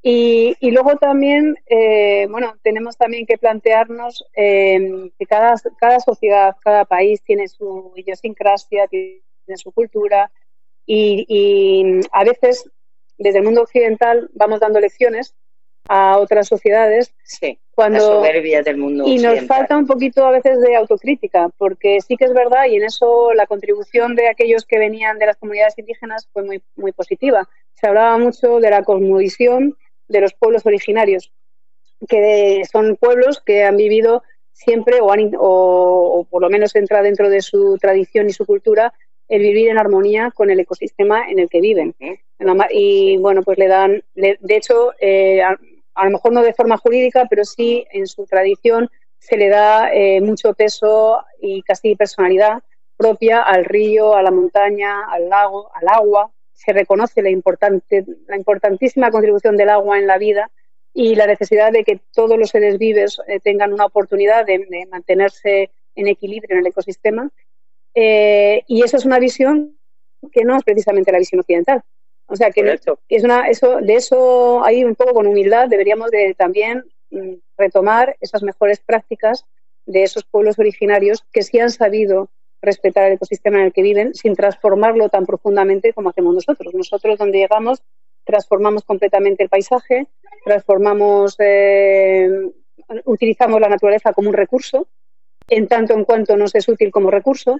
Y, 0.00 0.54
y, 0.60 0.70
luego 0.70 0.94
también, 0.94 1.56
eh, 1.66 2.28
bueno, 2.30 2.54
tenemos 2.62 2.96
también 2.96 3.26
que 3.26 3.36
plantearnos 3.36 4.24
eh, 4.36 5.10
que 5.18 5.26
cada, 5.26 5.56
cada 5.76 5.98
sociedad, 5.98 6.54
cada 6.62 6.84
país 6.84 7.20
tiene 7.24 7.48
su 7.48 7.92
idiosincrasia, 7.96 8.86
tiene 8.86 9.24
su 9.56 9.72
cultura 9.72 10.30
y, 10.86 11.26
y 11.28 12.00
a 12.12 12.22
veces 12.22 12.70
desde 13.18 13.38
el 13.38 13.44
mundo 13.44 13.62
occidental 13.62 14.30
vamos 14.34 14.60
dando 14.60 14.78
lecciones 14.78 15.34
a 15.88 16.18
otras 16.18 16.48
sociedades. 16.48 17.14
Sí, 17.24 17.58
cuando, 17.74 17.98
la 17.98 18.04
soberbia 18.04 18.62
del 18.62 18.76
mundo. 18.76 19.04
Y 19.06 19.18
nos 19.18 19.40
falta 19.46 19.76
un 19.76 19.86
poquito 19.86 20.24
a 20.24 20.30
veces 20.30 20.60
de 20.60 20.76
autocrítica, 20.76 21.50
porque 21.58 22.00
sí 22.00 22.16
que 22.16 22.24
es 22.24 22.34
verdad, 22.34 22.66
y 22.68 22.76
en 22.76 22.84
eso 22.84 23.32
la 23.34 23.46
contribución 23.46 24.14
de 24.14 24.28
aquellos 24.28 24.64
que 24.64 24.78
venían 24.78 25.18
de 25.18 25.26
las 25.26 25.36
comunidades 25.36 25.78
indígenas 25.78 26.28
fue 26.32 26.44
muy, 26.44 26.62
muy 26.76 26.92
positiva. 26.92 27.48
Se 27.74 27.86
hablaba 27.86 28.16
mucho 28.18 28.60
de 28.60 28.70
la 28.70 28.82
cosmovisión 28.82 29.76
de 30.08 30.20
los 30.20 30.34
pueblos 30.34 30.64
originarios, 30.66 31.32
que 32.08 32.62
son 32.70 32.96
pueblos 32.96 33.40
que 33.44 33.64
han 33.64 33.76
vivido 33.76 34.22
siempre, 34.52 35.00
o, 35.00 35.08
o, 35.08 36.24
por 36.24 36.42
lo 36.42 36.48
menos 36.48 36.74
entra 36.76 37.02
dentro 37.02 37.28
de 37.28 37.42
su 37.42 37.76
tradición 37.78 38.28
y 38.28 38.32
su 38.32 38.46
cultura, 38.46 38.92
el 39.28 39.42
vivir 39.42 39.70
en 39.70 39.78
armonía 39.78 40.30
con 40.32 40.50
el 40.50 40.60
ecosistema 40.60 41.28
en 41.28 41.38
el 41.38 41.48
que 41.48 41.60
viven. 41.60 41.94
Y 42.70 43.16
bueno, 43.18 43.42
pues 43.42 43.58
le 43.58 43.68
dan, 43.68 44.02
de 44.14 44.38
hecho, 44.48 44.92
eh, 45.00 45.42
a 45.94 46.04
lo 46.04 46.10
mejor 46.10 46.32
no 46.32 46.42
de 46.42 46.54
forma 46.54 46.76
jurídica, 46.76 47.26
pero 47.28 47.44
sí 47.44 47.86
en 47.90 48.06
su 48.06 48.26
tradición 48.26 48.90
se 49.18 49.36
le 49.36 49.48
da 49.48 49.90
eh, 49.92 50.20
mucho 50.20 50.52
peso 50.54 51.24
y 51.40 51.62
casi 51.62 51.96
personalidad 51.96 52.62
propia 52.96 53.42
al 53.42 53.64
río, 53.64 54.14
a 54.14 54.22
la 54.22 54.30
montaña, 54.30 55.04
al 55.10 55.28
lago, 55.28 55.70
al 55.74 55.88
agua. 55.88 56.30
Se 56.52 56.72
reconoce 56.72 57.22
la, 57.22 57.30
importante, 57.30 58.04
la 58.26 58.36
importantísima 58.36 59.10
contribución 59.10 59.56
del 59.56 59.70
agua 59.70 59.98
en 59.98 60.06
la 60.06 60.18
vida 60.18 60.50
y 60.92 61.16
la 61.16 61.26
necesidad 61.26 61.72
de 61.72 61.84
que 61.84 62.00
todos 62.12 62.38
los 62.38 62.50
seres 62.50 62.78
vivos 62.78 63.20
eh, 63.26 63.40
tengan 63.40 63.72
una 63.72 63.86
oportunidad 63.86 64.46
de, 64.46 64.86
mantenerse 64.90 65.70
en 65.96 66.06
equilibrio 66.06 66.54
en 66.54 66.60
el 66.60 66.66
ecosistema. 66.68 67.30
Eh, 67.94 68.62
y 68.66 68.84
eso 68.84 68.96
es 68.96 69.04
una 69.04 69.18
visión 69.18 69.78
que 70.32 70.44
no 70.44 70.56
es 70.56 70.64
precisamente 70.64 71.12
la 71.12 71.18
visión 71.18 71.40
occidental. 71.40 71.82
O 72.26 72.36
sea, 72.36 72.50
que, 72.50 72.78
es 73.08 73.24
una, 73.24 73.48
eso, 73.48 73.76
de 73.80 73.94
eso 73.94 74.64
ahí 74.64 74.84
un 74.84 74.94
poco 74.94 75.14
con 75.14 75.26
humildad 75.26 75.68
deberíamos 75.68 76.10
de 76.10 76.34
también 76.34 76.84
mm, 77.10 77.34
retomar 77.58 78.16
esas 78.20 78.42
mejores 78.42 78.80
prácticas 78.80 79.44
de 79.86 80.02
esos 80.02 80.24
pueblos 80.24 80.58
originarios 80.58 81.24
que 81.32 81.42
sí 81.42 81.58
han 81.58 81.70
sabido 81.70 82.30
respetar 82.62 83.04
el 83.04 83.14
ecosistema 83.14 83.58
en 83.58 83.66
el 83.66 83.72
que 83.72 83.82
viven 83.82 84.14
sin 84.14 84.34
transformarlo 84.34 85.10
tan 85.10 85.26
profundamente 85.26 85.92
como 85.92 86.08
hacemos 86.08 86.34
nosotros. 86.34 86.72
Nosotros 86.72 87.18
donde 87.18 87.38
llegamos 87.38 87.82
transformamos 88.24 88.84
completamente 88.84 89.42
el 89.42 89.48
paisaje, 89.48 90.06
transformamos, 90.44 91.36
eh, 91.38 92.28
utilizamos 93.04 93.60
la 93.60 93.68
naturaleza 93.68 94.12
como 94.12 94.30
un 94.30 94.34
recurso, 94.34 94.88
en 95.48 95.68
tanto 95.68 95.92
en 95.92 96.04
cuanto 96.04 96.36
nos 96.36 96.54
es 96.54 96.68
útil 96.68 96.90
como 96.90 97.10
recurso, 97.10 97.58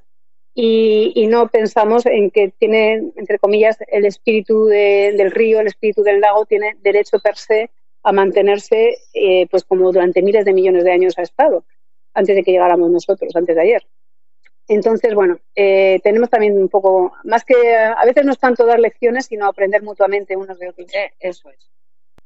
y, 0.55 1.27
no 1.27 1.49
pensamos 1.49 2.07
en 2.07 2.31
que 2.31 2.53
tiene, 2.59 3.13
entre 3.17 3.39
comillas, 3.39 3.77
el 3.89 4.05
espíritu 4.05 4.67
del 4.67 5.31
río, 5.31 5.61
el 5.61 5.67
espíritu 5.67 6.03
del 6.03 6.21
lago, 6.21 6.47
tiene 6.47 6.77
derecho 6.81 7.19
per 7.19 7.37
se 7.37 7.71
a 8.03 8.13
mantenerse 8.13 8.99
eh, 9.15 9.47
pues 9.51 9.65
como 9.65 9.91
durante 9.91 10.23
miles 10.23 10.45
de 10.45 10.53
millones 10.53 10.85
de 10.85 10.93
años 10.93 11.19
ha 11.19 11.23
estado, 11.23 11.65
antes 12.13 12.37
de 12.37 12.45
que 12.45 12.53
llegáramos 12.53 12.91
nosotros, 12.91 13.35
antes 13.35 13.57
de 13.57 13.63
ayer. 13.63 13.87
Entonces, 14.69 15.15
bueno, 15.15 15.39
eh, 15.55 16.01
tenemos 16.03 16.31
también 16.31 16.57
un 16.57 16.69
poco, 16.69 17.13
más 17.25 17.45
que 17.45 17.75
a 17.75 18.05
veces 18.05 18.25
no 18.25 18.33
es 18.33 18.39
tanto 18.39 18.65
dar 18.65 18.81
lecciones, 18.81 19.27
sino 19.27 19.47
aprender 19.47 19.83
mutuamente 19.83 20.37
unos 20.37 20.59
de 20.59 20.69
otros. 20.69 20.95
Eh, 20.95 21.13
eso 21.21 21.51
es. 21.51 21.71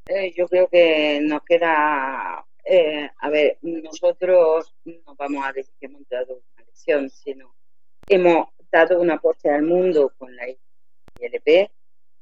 Eh, 0.09 0.33
yo 0.37 0.49
creo 0.49 0.69
que 0.69 1.21
nos 1.21 1.43
queda, 1.43 2.45
eh, 2.64 3.11
a 3.21 3.29
ver, 3.29 3.59
nosotros 3.62 4.75
no 4.85 5.14
vamos 5.17 5.45
a 5.45 5.53
decir 5.53 5.75
que 5.81 5.87
hemos 5.87 6.09
dado 6.09 6.41
una 6.55 6.64
lección, 6.64 7.11
sino 7.11 7.55
hemos 8.09 8.49
dado 8.71 9.01
un 9.01 9.11
aporte 9.11 9.51
al 9.51 9.62
mundo 9.62 10.12
con 10.18 10.35
la 10.35 10.49
ILP, 10.49 11.71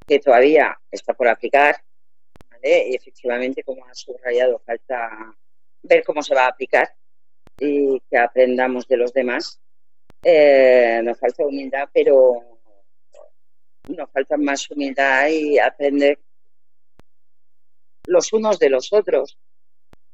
que 0.07 0.19
todavía 0.21 0.79
está 0.91 1.15
por 1.15 1.29
aplicar, 1.29 1.77
¿vale? 2.51 2.89
Y 2.89 2.95
efectivamente, 2.97 3.63
como 3.63 3.87
ha 3.87 3.95
subrayado, 3.95 4.59
falta 4.61 5.35
ver 5.83 6.05
cómo 6.05 6.23
se 6.23 6.35
va 6.35 6.45
a 6.45 6.49
aplicar 6.49 6.93
y 7.59 8.01
que 8.09 8.19
aprendamos 8.19 8.87
de 8.87 8.97
los 8.97 9.13
demás. 9.13 9.61
Eh, 10.23 11.01
nos 11.05 11.19
falta 11.19 11.45
humildad, 11.45 11.89
pero 11.93 12.43
nos 13.89 14.11
falta 14.11 14.37
más 14.37 14.69
humildad 14.71 15.29
y 15.29 15.59
aprender 15.59 16.19
los 18.07 18.33
unos 18.33 18.59
de 18.59 18.71
los 18.71 18.93
otros. 18.93 19.39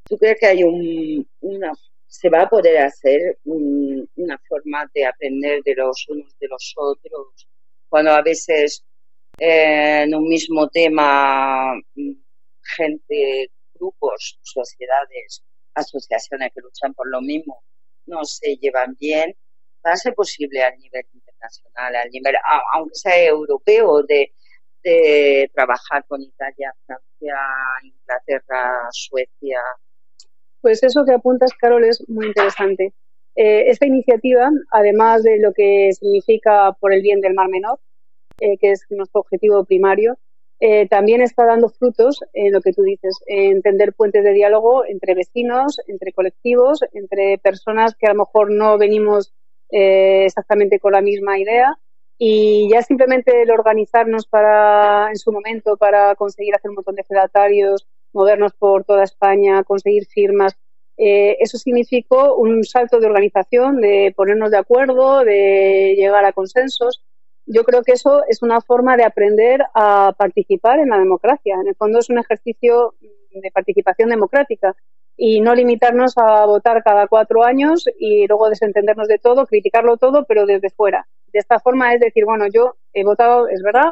¿Tú 0.04 0.18
crees 0.18 0.38
que 0.38 0.46
hay 0.46 0.64
un, 0.64 1.26
una, 1.40 1.72
se 2.06 2.28
va 2.28 2.42
a 2.42 2.48
poder 2.48 2.78
hacer 2.78 3.38
una 4.16 4.38
forma 4.48 4.90
de 4.94 5.06
aprender 5.06 5.62
de 5.64 5.74
los 5.74 6.06
unos 6.08 6.36
de 6.38 6.48
los 6.48 6.74
otros 6.76 7.48
cuando 7.88 8.12
a 8.12 8.22
veces 8.22 8.84
eh, 9.38 10.02
en 10.02 10.14
un 10.14 10.28
mismo 10.28 10.68
tema 10.68 11.74
gente, 12.76 13.50
grupos, 13.74 14.38
sociedades, 14.42 15.42
asociaciones 15.74 16.52
que 16.54 16.60
luchan 16.60 16.94
por 16.94 17.08
lo 17.08 17.20
mismo 17.20 17.62
no 18.06 18.24
se 18.24 18.56
llevan 18.56 18.96
bien? 18.98 19.34
¿Va 19.84 19.92
a 19.92 19.96
ser 19.96 20.14
posible 20.14 20.62
a 20.62 20.70
nivel 20.76 21.04
internacional, 21.12 21.96
a 21.96 22.04
nivel, 22.06 22.34
aunque 22.74 22.94
sea 22.94 23.24
europeo, 23.24 24.02
de 24.02 24.32
de 24.82 25.50
trabajar 25.54 26.04
con 26.06 26.20
Italia, 26.20 26.74
Francia, 26.86 27.36
Inglaterra, 27.82 28.88
Suecia. 28.90 29.60
Pues 30.60 30.82
eso 30.82 31.04
que 31.04 31.12
apuntas, 31.12 31.52
Carol, 31.54 31.84
es 31.84 32.04
muy 32.08 32.26
interesante. 32.26 32.92
Eh, 33.34 33.70
esta 33.70 33.86
iniciativa, 33.86 34.50
además 34.70 35.22
de 35.22 35.38
lo 35.38 35.52
que 35.52 35.90
significa 35.92 36.72
por 36.78 36.92
el 36.92 37.02
bien 37.02 37.20
del 37.20 37.34
Mar 37.34 37.48
Menor, 37.48 37.78
eh, 38.40 38.58
que 38.58 38.72
es 38.72 38.84
nuestro 38.90 39.20
objetivo 39.20 39.64
primario, 39.64 40.18
eh, 40.60 40.86
también 40.86 41.22
está 41.22 41.44
dando 41.44 41.68
frutos 41.68 42.20
en 42.34 42.52
lo 42.52 42.60
que 42.60 42.72
tú 42.72 42.82
dices, 42.82 43.18
en 43.26 43.62
tender 43.62 43.94
puentes 43.94 44.22
de 44.22 44.32
diálogo 44.32 44.84
entre 44.84 45.14
vecinos, 45.14 45.80
entre 45.88 46.12
colectivos, 46.12 46.80
entre 46.92 47.38
personas 47.38 47.94
que 47.96 48.06
a 48.06 48.12
lo 48.12 48.20
mejor 48.20 48.50
no 48.50 48.78
venimos 48.78 49.32
exactamente 49.74 50.78
con 50.78 50.92
la 50.92 51.00
misma 51.00 51.38
idea, 51.38 51.78
y 52.18 52.68
ya 52.70 52.82
simplemente 52.82 53.42
el 53.42 53.50
organizarnos 53.50 54.26
para, 54.26 55.08
en 55.08 55.16
su 55.16 55.32
momento, 55.32 55.78
para 55.78 56.14
conseguir 56.14 56.54
hacer 56.54 56.68
un 56.68 56.76
montón 56.76 56.94
de 56.94 57.04
fedatarios, 57.04 57.88
movernos 58.12 58.52
por 58.52 58.84
toda 58.84 59.02
España, 59.02 59.64
conseguir 59.64 60.04
firmas, 60.06 60.56
eh, 60.96 61.36
eso 61.40 61.58
significó 61.58 62.36
un 62.36 62.64
salto 62.64 63.00
de 63.00 63.06
organización, 63.06 63.80
de 63.80 64.12
ponernos 64.16 64.50
de 64.50 64.58
acuerdo, 64.58 65.24
de 65.24 65.94
llegar 65.96 66.24
a 66.24 66.32
consensos. 66.32 67.02
Yo 67.46 67.64
creo 67.64 67.82
que 67.82 67.92
eso 67.92 68.22
es 68.28 68.42
una 68.42 68.60
forma 68.60 68.96
de 68.96 69.04
aprender 69.04 69.62
a 69.74 70.14
participar 70.16 70.78
en 70.78 70.90
la 70.90 70.98
democracia. 70.98 71.56
En 71.60 71.68
el 71.68 71.74
fondo 71.74 71.98
es 71.98 72.10
un 72.10 72.18
ejercicio 72.18 72.94
de 73.00 73.50
participación 73.50 74.10
democrática 74.10 74.76
y 75.16 75.40
no 75.40 75.54
limitarnos 75.54 76.16
a 76.16 76.46
votar 76.46 76.82
cada 76.82 77.06
cuatro 77.06 77.44
años 77.44 77.84
y 77.98 78.26
luego 78.26 78.48
desentendernos 78.48 79.08
de 79.08 79.18
todo, 79.18 79.46
criticarlo 79.46 79.96
todo, 79.96 80.24
pero 80.24 80.46
desde 80.46 80.70
fuera. 80.70 81.06
De 81.32 81.38
esta 81.38 81.58
forma 81.60 81.94
es 81.94 82.00
decir, 82.00 82.24
bueno, 82.24 82.46
yo 82.52 82.76
he 82.92 83.04
votado, 83.04 83.48
es 83.48 83.62
verdad, 83.62 83.90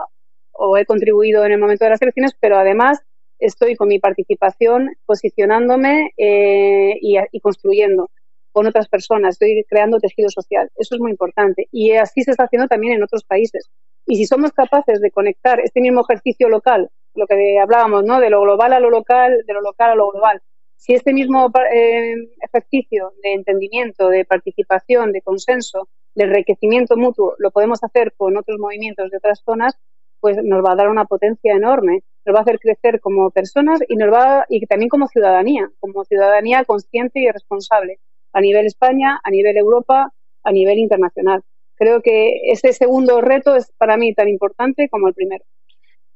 o 0.52 0.76
he 0.76 0.84
contribuido 0.84 1.44
en 1.44 1.52
el 1.52 1.58
momento 1.58 1.84
de 1.84 1.90
las 1.90 2.02
elecciones, 2.02 2.36
pero 2.38 2.58
además 2.58 3.02
estoy 3.40 3.76
con 3.76 3.88
mi 3.88 3.98
participación 3.98 4.90
posicionándome 5.06 6.12
eh, 6.16 6.98
y, 7.00 7.40
construyendo 7.40 8.10
con 8.52 8.66
otras 8.66 8.88
personas, 8.88 9.34
estoy 9.34 9.64
creando 9.68 9.98
tejido 9.98 10.28
social. 10.28 10.70
Eso 10.76 10.96
es 10.96 11.00
muy 11.00 11.10
importante. 11.10 11.68
Y 11.70 11.92
así 11.92 12.22
se 12.22 12.32
está 12.32 12.44
haciendo 12.44 12.68
también 12.68 12.94
en 12.94 13.02
otros 13.02 13.24
países. 13.24 13.70
Y 14.06 14.16
si 14.16 14.26
somos 14.26 14.52
capaces 14.52 15.00
de 15.00 15.10
conectar 15.10 15.60
este 15.60 15.80
mismo 15.80 16.02
ejercicio 16.02 16.48
local, 16.48 16.90
lo 17.14 17.26
que 17.26 17.58
hablábamos, 17.58 18.04
¿no? 18.04 18.20
De 18.20 18.30
lo 18.30 18.42
global 18.42 18.72
a 18.72 18.80
lo 18.80 18.90
local, 18.90 19.44
de 19.46 19.54
lo 19.54 19.60
local 19.60 19.90
a 19.90 19.94
lo 19.94 20.10
global, 20.10 20.42
si 20.80 20.94
este 20.94 21.12
mismo 21.12 21.52
eh, 21.74 22.14
ejercicio 22.40 23.12
de 23.22 23.34
entendimiento, 23.34 24.08
de 24.08 24.24
participación, 24.24 25.12
de 25.12 25.20
consenso, 25.20 25.88
de 26.14 26.24
enriquecimiento 26.24 26.96
mutuo, 26.96 27.34
lo 27.38 27.50
podemos 27.50 27.84
hacer 27.84 28.14
con 28.16 28.38
otros 28.38 28.58
movimientos 28.58 29.10
de 29.10 29.18
otras 29.18 29.42
zonas, 29.44 29.74
pues 30.20 30.38
nos 30.42 30.64
va 30.64 30.72
a 30.72 30.76
dar 30.76 30.88
una 30.88 31.04
potencia 31.04 31.54
enorme, 31.54 32.02
nos 32.24 32.34
va 32.34 32.40
a 32.40 32.42
hacer 32.42 32.58
crecer 32.58 33.00
como 33.00 33.30
personas 33.30 33.80
y 33.88 33.96
nos 33.96 34.12
va 34.12 34.44
y 34.48 34.64
también 34.66 34.88
como 34.88 35.08
ciudadanía, 35.08 35.70
como 35.80 36.04
ciudadanía 36.04 36.64
consciente 36.64 37.20
y 37.20 37.30
responsable 37.30 37.98
a 38.32 38.40
nivel 38.40 38.66
España, 38.66 39.20
a 39.22 39.30
nivel 39.30 39.56
Europa, 39.56 40.12
a 40.44 40.52
nivel 40.52 40.78
internacional. 40.78 41.42
Creo 41.76 42.02
que 42.02 42.40
ese 42.44 42.72
segundo 42.72 43.20
reto 43.20 43.56
es 43.56 43.72
para 43.78 43.96
mí 43.96 44.14
tan 44.14 44.28
importante 44.28 44.88
como 44.88 45.08
el 45.08 45.14
primero. 45.14 45.44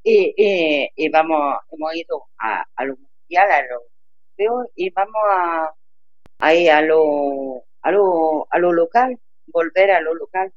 Y, 0.07 1.09
vamos, 1.11 1.57
hemos 1.71 1.97
ido 1.97 2.25
a, 2.39 2.65
a 2.77 2.85
lo 2.85 2.97
mundial, 2.97 3.51
a 3.51 3.63
lo 3.63 3.81
y 4.75 4.91
vamos 4.91 5.23
a, 5.33 5.75
ahí 6.39 6.69
a 6.69 6.81
lo, 6.83 7.65
a 7.83 7.91
lo, 7.91 8.47
a 8.51 8.59
lo 8.59 8.73
local, 8.73 9.19
volver 9.47 9.91
a 9.93 10.01
lo 10.01 10.15
local. 10.15 10.53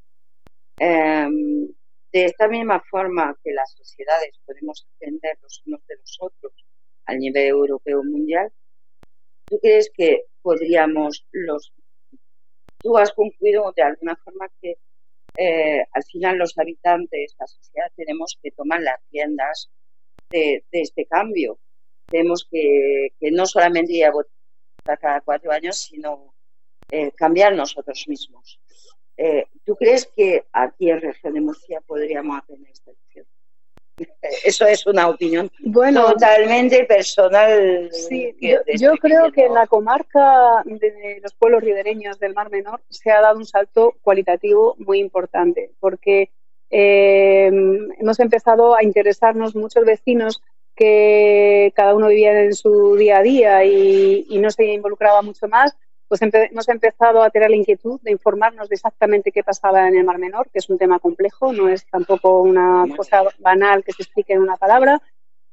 Em, 0.79 1.69
de 2.17 2.25
esta 2.25 2.47
misma 2.47 2.81
forma 2.89 3.37
que 3.43 3.51
las 3.51 3.71
sociedades 3.73 4.39
podemos 4.43 4.87
aprender 4.95 5.37
los 5.41 5.61
unos 5.67 5.85
de 5.85 5.97
los 5.97 6.17
otros 6.19 6.53
al 7.05 7.19
nivel 7.19 7.47
europeo 7.47 8.03
mundial, 8.03 8.51
¿tú 9.45 9.59
crees 9.59 9.91
que 9.93 10.23
podríamos 10.41 11.27
los... 11.31 11.73
Tú 12.81 12.97
has 12.97 13.13
concluido 13.13 13.71
de 13.75 13.83
alguna 13.83 14.15
forma 14.15 14.47
que 14.59 14.77
eh, 15.35 15.85
al 15.91 16.03
final 16.05 16.39
los 16.39 16.57
habitantes, 16.57 17.35
la 17.39 17.45
sociedad, 17.45 17.91
tenemos 17.95 18.39
que 18.41 18.49
tomar 18.51 18.81
las 18.81 18.99
riendas 19.11 19.69
de, 20.31 20.63
este 20.71 21.05
cambio 21.05 21.59
tenemos 22.09 22.47
que, 22.49 23.09
no 23.31 23.45
solamente 23.45 24.03
a 24.03 24.11
votar 24.11 24.97
cada 24.99 25.21
cuatro 25.21 25.51
años, 25.51 25.77
sino 25.77 26.33
eh, 26.89 27.11
cambiar 27.11 27.53
nosotros 27.53 28.05
mismos. 28.07 28.59
Eh, 29.17 29.47
¿Tú 29.65 29.75
crees 29.75 30.05
que 30.05 30.45
aquí 30.53 30.89
en 30.89 31.01
Región 31.01 31.33
de 31.33 31.41
Murcia 31.41 31.81
podríamos 31.81 32.37
hacer 32.37 32.57
esta 32.71 32.91
elección? 32.91 33.25
Eso 34.45 34.65
es 34.67 34.85
una 34.85 35.09
opinión 35.09 35.51
totalmente 35.93 36.85
personal. 36.85 37.89
Sí, 37.91 38.35
yo, 38.39 38.91
creo 39.01 39.31
que 39.31 39.45
en 39.45 39.55
la 39.55 39.65
comarca 39.65 40.63
de 40.65 41.19
los 41.21 41.33
pueblos 41.33 41.63
ribereños 41.63 42.19
del 42.19 42.33
Mar 42.33 42.51
Menor 42.51 42.81
se 42.89 43.11
ha 43.11 43.21
dado 43.21 43.37
un 43.37 43.45
salto 43.45 43.95
cualitativo 44.01 44.75
muy 44.77 44.99
importante, 44.99 45.71
porque 45.79 46.29
eh, 46.69 47.49
hemos 47.99 48.19
empezado 48.19 48.75
a 48.75 48.83
interesarnos 48.83 49.55
muchos 49.55 49.83
vecinos 49.83 50.41
que 50.77 51.73
cada 51.75 51.95
uno 51.95 52.07
vivía 52.07 52.39
en 52.43 52.53
su 52.53 52.95
día 52.95 53.17
a 53.17 53.23
día 53.23 53.65
y, 53.65 54.25
no 54.39 54.51
se 54.51 54.65
involucraba 54.65 55.23
mucho 55.23 55.47
más, 55.47 55.75
pues 56.07 56.21
hemos 56.21 56.69
empezado 56.69 57.21
a 57.21 57.29
tener 57.29 57.49
la 57.49 57.55
inquietud 57.55 57.99
de 58.01 58.11
informarnos 58.11 58.69
de 58.69 58.75
exactamente 58.75 59.31
qué 59.31 59.43
pasaba 59.43 59.87
en 59.87 59.97
el 59.97 60.05
Mar 60.05 60.17
Menor, 60.17 60.49
que 60.51 60.59
es 60.59 60.69
un 60.69 60.77
tema 60.77 60.99
complejo, 60.99 61.51
no 61.51 61.67
es 61.69 61.85
tampoco 61.87 62.41
una 62.41 62.85
cosa 62.95 63.23
banal 63.39 63.83
que 63.83 63.91
se 63.91 64.03
explique 64.03 64.33
en 64.33 64.41
una 64.41 64.57
palabra. 64.57 65.01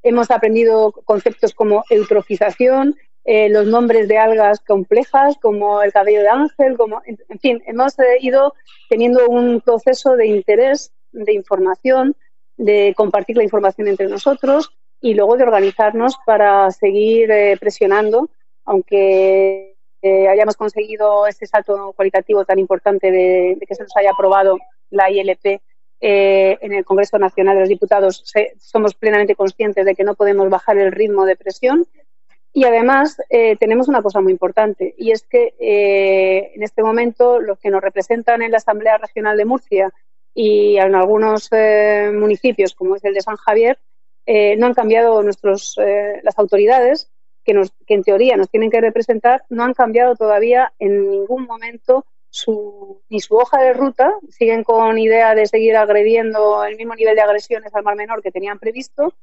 Hemos 0.03 0.31
aprendido 0.31 0.93
conceptos 0.93 1.55
como 1.55 1.83
eutrofización, 1.91 2.97
eh, 3.25 3.49
los 3.49 3.67
nombres 3.67 4.07
de 4.07 4.19
algas 4.19 4.61
complejas 4.61 5.37
como 5.41 5.83
el 5.83 5.93
cabello 5.93 6.21
de 6.21 6.29
ángel, 6.29 6.77
como, 6.77 7.03
en 7.07 7.39
fin, 7.41 7.63
hemos 7.67 7.99
eh, 7.99 8.19
ido 8.21 8.55
teniendo 8.89 9.27
un 9.29 9.63
proceso 9.63 10.15
de 10.15 10.27
interés, 10.27 10.93
de 11.11 11.33
información, 11.33 12.15
de 12.57 12.93
compartir 12.97 13.37
la 13.37 13.45
información 13.45 13.89
entre 13.89 14.09
nosotros 14.09 14.73
y 15.01 15.15
luego 15.15 15.37
de 15.37 15.45
organizarnos 15.45 16.17
para 16.25 16.71
seguir 16.71 17.31
eh, 17.31 17.57
presionando, 17.59 18.29
aunque 18.65 19.74
eh, 20.05 20.29
hayamos 20.29 20.57
conseguido 20.57 21.27
ese 21.27 21.47
salto 21.47 21.93
cualitativo 21.97 22.45
tan 22.45 22.59
importante 22.59 23.11
de, 23.11 23.59
que 23.67 23.75
se 23.75 23.83
nos 23.83 23.97
haya 23.97 24.11
aprobado 24.11 24.59
la 24.91 25.11
ILP 25.11 25.61
eh, 26.01 26.59
en 26.61 26.73
el 26.75 26.85
Congreso 26.85 27.19
Nacional 27.19 27.55
de 27.55 27.61
los 27.61 27.69
Diputados, 27.69 28.25
somos 28.59 28.95
plenamente 28.95 29.35
conscientes 29.35 29.87
de 29.87 29.95
que 29.95 30.05
no 30.05 30.15
podemos 30.15 30.49
bajar 30.51 30.77
el 30.79 30.93
ritmo 30.93 31.25
de 31.25 31.37
presión. 31.37 31.87
Y 32.57 32.65
además 32.65 33.17
tenemos 33.59 33.89
una 33.89 34.01
cosa 34.01 34.21
muy 34.21 34.31
importante 34.31 34.95
y 34.97 35.11
es 35.11 35.25
que 35.25 35.55
en 35.59 36.63
este 36.63 36.85
momento 36.85 37.41
los 37.41 37.59
que 37.59 37.69
nos 37.69 37.83
representan 37.83 38.43
en 38.43 38.53
la 38.53 38.59
Asamblea 38.59 38.97
Regional 38.97 39.37
de 39.37 39.45
Murcia 39.45 39.93
y 40.33 40.77
en 40.77 40.95
algunos 40.95 41.51
municipios, 42.13 42.77
como 42.77 42.95
es 42.95 43.05
el 43.05 43.15
de 43.15 43.23
San 43.23 43.35
Javier, 43.35 43.77
eh, 44.27 44.57
no 44.57 44.67
han 44.67 44.75
cambiado 44.75 45.23
nuestros, 45.23 45.77
eh, 45.79 46.21
las 46.23 46.39
autoridades 46.39 47.11
que, 47.45 47.55
nos, 47.55 47.73
que 47.87 47.95
en 47.95 48.03
teoría 48.03 48.37
nos 48.37 48.51
tienen 48.51 48.71
que 48.71 48.81
representar, 48.81 49.45
no 49.49 49.65
han 49.65 49.75
cambiado 49.75 50.17
todavía 50.17 50.73
en 50.79 51.11
ningún 51.11 51.45
momento 51.45 52.05
su, 52.31 53.03
ni 53.09 53.21
su 53.21 53.37
hoja 53.37 53.61
de 53.61 53.73
ruta, 53.73 54.13
siguen 54.31 54.65
con 54.65 54.99
idea 54.99 55.35
de 55.35 55.47
seguir 55.47 55.77
agrediendo 55.77 56.65
el 56.65 56.77
mismo 56.77 56.95
nivel 56.95 57.15
de 57.15 57.23
agresiones 57.23 57.75
al 57.75 57.85
Mar 57.85 57.95
Menor 57.95 58.23
que 58.23 58.33
tenían 58.33 58.59
previsto, 58.59 59.15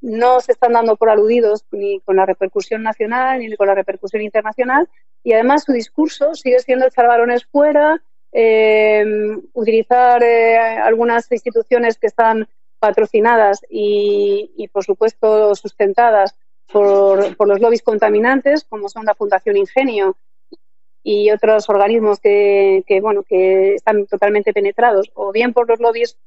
no 0.00 0.40
se 0.40 0.52
están 0.52 0.72
dando 0.72 0.96
por 0.96 1.10
aludidos 1.10 1.64
ni 1.70 2.00
con 2.00 2.16
la 2.16 2.26
repercusión 2.26 2.82
nacional 2.82 3.38
ni 3.38 3.54
con 3.56 3.66
la 3.66 3.74
repercusión 3.74 4.22
internacional. 4.22 4.88
Y 5.22 5.32
además 5.32 5.64
su 5.64 5.72
discurso 5.72 6.34
sigue 6.34 6.60
siendo 6.60 6.86
echar 6.86 7.06
balones 7.06 7.44
fuera, 7.44 8.02
eh, 8.32 9.04
utilizar 9.52 10.22
eh, 10.22 10.56
algunas 10.56 11.30
instituciones 11.30 11.98
que 11.98 12.06
están 12.06 12.48
patrocinadas 12.78 13.60
y, 13.68 14.68
por 14.72 14.84
supuesto, 14.84 15.54
sustentadas 15.54 16.34
por, 16.72 17.36
por, 17.36 17.48
los 17.48 17.60
lobbies 17.60 17.82
contaminantes, 17.82 18.64
como 18.64 18.88
son 18.88 19.04
la 19.04 19.14
Fundación 19.14 19.56
Ingenio 19.56 20.16
y 21.02 21.30
otros 21.30 21.68
organismos 21.68 22.20
que, 22.20 22.84
bueno, 23.02 23.22
que 23.22 23.74
están 23.74 24.06
totalmente 24.06 24.52
penetrados, 24.52 25.10
o 25.14 25.32
bien 25.32 25.52
por 25.52 25.68
los 25.68 25.80
lobbies 25.80 26.18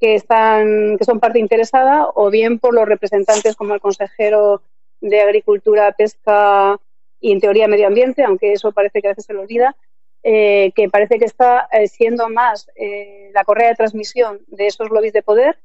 que, 0.00 0.14
están, 0.14 0.96
que 0.98 1.04
son 1.04 1.20
parte 1.20 1.38
interesada, 1.38 2.08
o 2.14 2.30
bien 2.30 2.58
por 2.58 2.74
los 2.74 2.86
representantes 2.86 3.56
como 3.56 3.74
el 3.74 3.80
consejero 3.80 4.62
de 5.00 5.20
Agricultura, 5.20 5.92
Pesca 5.92 6.78
y, 7.20 7.32
en 7.32 7.40
teoría, 7.40 7.68
Medio 7.68 7.86
Ambiente, 7.86 8.24
aunque 8.24 8.52
eso 8.52 8.72
parece 8.72 9.00
que 9.00 9.08
a 9.08 9.10
veces 9.10 9.26
se 9.26 9.34
lo 9.34 9.42
olvida, 9.42 9.76
eh, 10.24 10.72
que 10.74 10.88
parece 10.88 11.18
que 11.18 11.24
está 11.24 11.68
eh, 11.72 11.88
siendo 11.88 12.28
más 12.28 12.70
eh, 12.76 13.30
la 13.34 13.44
correa 13.44 13.68
de 13.68 13.74
transmisión 13.74 14.40
de 14.46 14.68
esos 14.68 14.88
lobbies 14.88 15.12
de 15.12 15.22
poder 15.22 15.58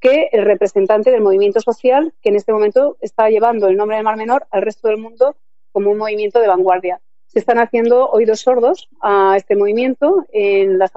que 0.00 0.28
el 0.32 0.44
representante 0.44 1.10
del 1.10 1.22
movimiento 1.22 1.60
social 1.60 2.12
que 2.22 2.28
en 2.28 2.36
este 2.36 2.52
momento 2.52 2.96
está 3.00 3.28
llevando 3.28 3.68
el 3.68 3.76
nombre 3.76 3.96
del 3.96 4.04
Mar 4.04 4.16
Menor 4.16 4.46
al 4.50 4.62
resto 4.62 4.88
del 4.88 4.98
mundo 4.98 5.36
como 5.72 5.90
un 5.90 5.98
movimiento 5.98 6.40
de 6.40 6.48
vanguardia. 6.48 7.00
Se 7.26 7.38
están 7.38 7.58
haciendo 7.58 8.08
oídos 8.08 8.40
sordos 8.40 8.88
a 9.02 9.34
este 9.36 9.54
movimiento 9.54 10.24
en 10.32 10.78
las, 10.78 10.92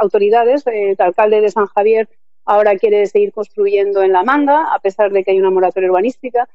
autoridades. 0.00 0.66
El 0.66 0.96
alcalde 0.98 1.40
de 1.40 1.50
San 1.50 1.66
Javier 1.66 2.08
ahora 2.44 2.76
quiere 2.76 3.06
seguir 3.06 3.32
construyendo 3.32 4.02
en 4.02 4.12
la 4.12 4.24
manga, 4.24 4.74
a 4.74 4.78
pesar 4.80 5.12
de 5.12 5.22
que 5.22 5.30
hay 5.30 5.38
una 5.38 5.50
moratoria 5.50 5.90
urbanística 5.90 6.48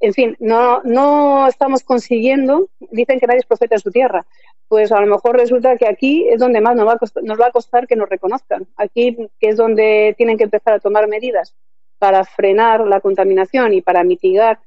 en 0.00 0.12
fin, 0.12 0.36
no, 0.40 0.82
no 0.84 1.48
estamos 1.48 1.82
consiguiendo, 1.82 2.68
dicen 2.90 3.18
que 3.18 3.26
nadie 3.26 3.40
es 3.40 3.46
profeta 3.46 3.76
en 3.76 3.80
su 3.80 3.90
tierra, 3.90 4.26
pues 4.68 4.92
a 4.92 5.00
lo 5.00 5.06
mejor 5.06 5.36
resulta 5.36 5.76
que 5.76 5.88
aquí 5.88 6.28
es 6.28 6.38
donde 6.38 6.60
más 6.60 6.76
nos 6.76 6.86
va 6.86 6.94
a 6.94 6.98
costar, 6.98 7.22
nos 7.22 7.40
va 7.40 7.46
a 7.46 7.52
costar 7.52 7.86
que 7.86 7.96
nos 7.96 8.08
reconozcan, 8.08 8.66
aquí 8.76 9.16
que 9.40 9.48
es 9.48 9.56
donde 9.56 10.14
tienen 10.16 10.36
que 10.36 10.44
empezar 10.44 10.74
a 10.74 10.80
tomar 10.80 11.08
medidas 11.08 11.54
para 11.98 12.24
frenar 12.24 12.86
la 12.86 13.00
contaminación 13.00 13.72
y 13.72 13.80
para 13.80 14.04
mitigar 14.04 14.58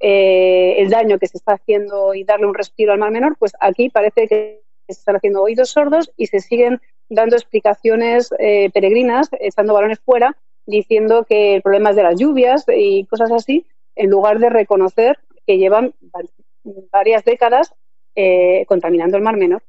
eh, 0.00 0.76
el 0.78 0.90
daño 0.90 1.18
que 1.18 1.26
se 1.26 1.38
está 1.38 1.54
haciendo 1.54 2.14
y 2.14 2.22
darle 2.22 2.46
un 2.46 2.54
respiro 2.54 2.92
al 2.92 3.00
mar 3.00 3.10
menor, 3.10 3.36
pues 3.36 3.52
aquí 3.58 3.90
parece 3.90 4.28
que 4.28 4.62
se 4.86 4.92
están 4.92 5.16
haciendo 5.16 5.42
oídos 5.42 5.70
sordos 5.70 6.12
y 6.16 6.26
se 6.26 6.40
siguen 6.40 6.80
dando 7.08 7.36
explicaciones 7.36 8.30
eh, 8.38 8.70
peregrinas, 8.72 9.28
echando 9.40 9.74
balones 9.74 9.98
fuera, 9.98 10.36
diciendo 10.66 11.24
que 11.24 11.56
el 11.56 11.62
problema 11.62 11.90
es 11.90 11.96
de 11.96 12.02
las 12.02 12.18
lluvias 12.18 12.64
y 12.68 13.04
cosas 13.06 13.32
así, 13.32 13.66
en 13.98 14.10
lugar 14.10 14.38
de 14.38 14.48
reconocer 14.48 15.18
que 15.44 15.58
llevan 15.58 15.92
varias 16.90 17.24
décadas 17.24 17.74
eh, 18.14 18.64
contaminando 18.66 19.16
el 19.16 19.22
Mar 19.22 19.36
Menor. 19.36 19.62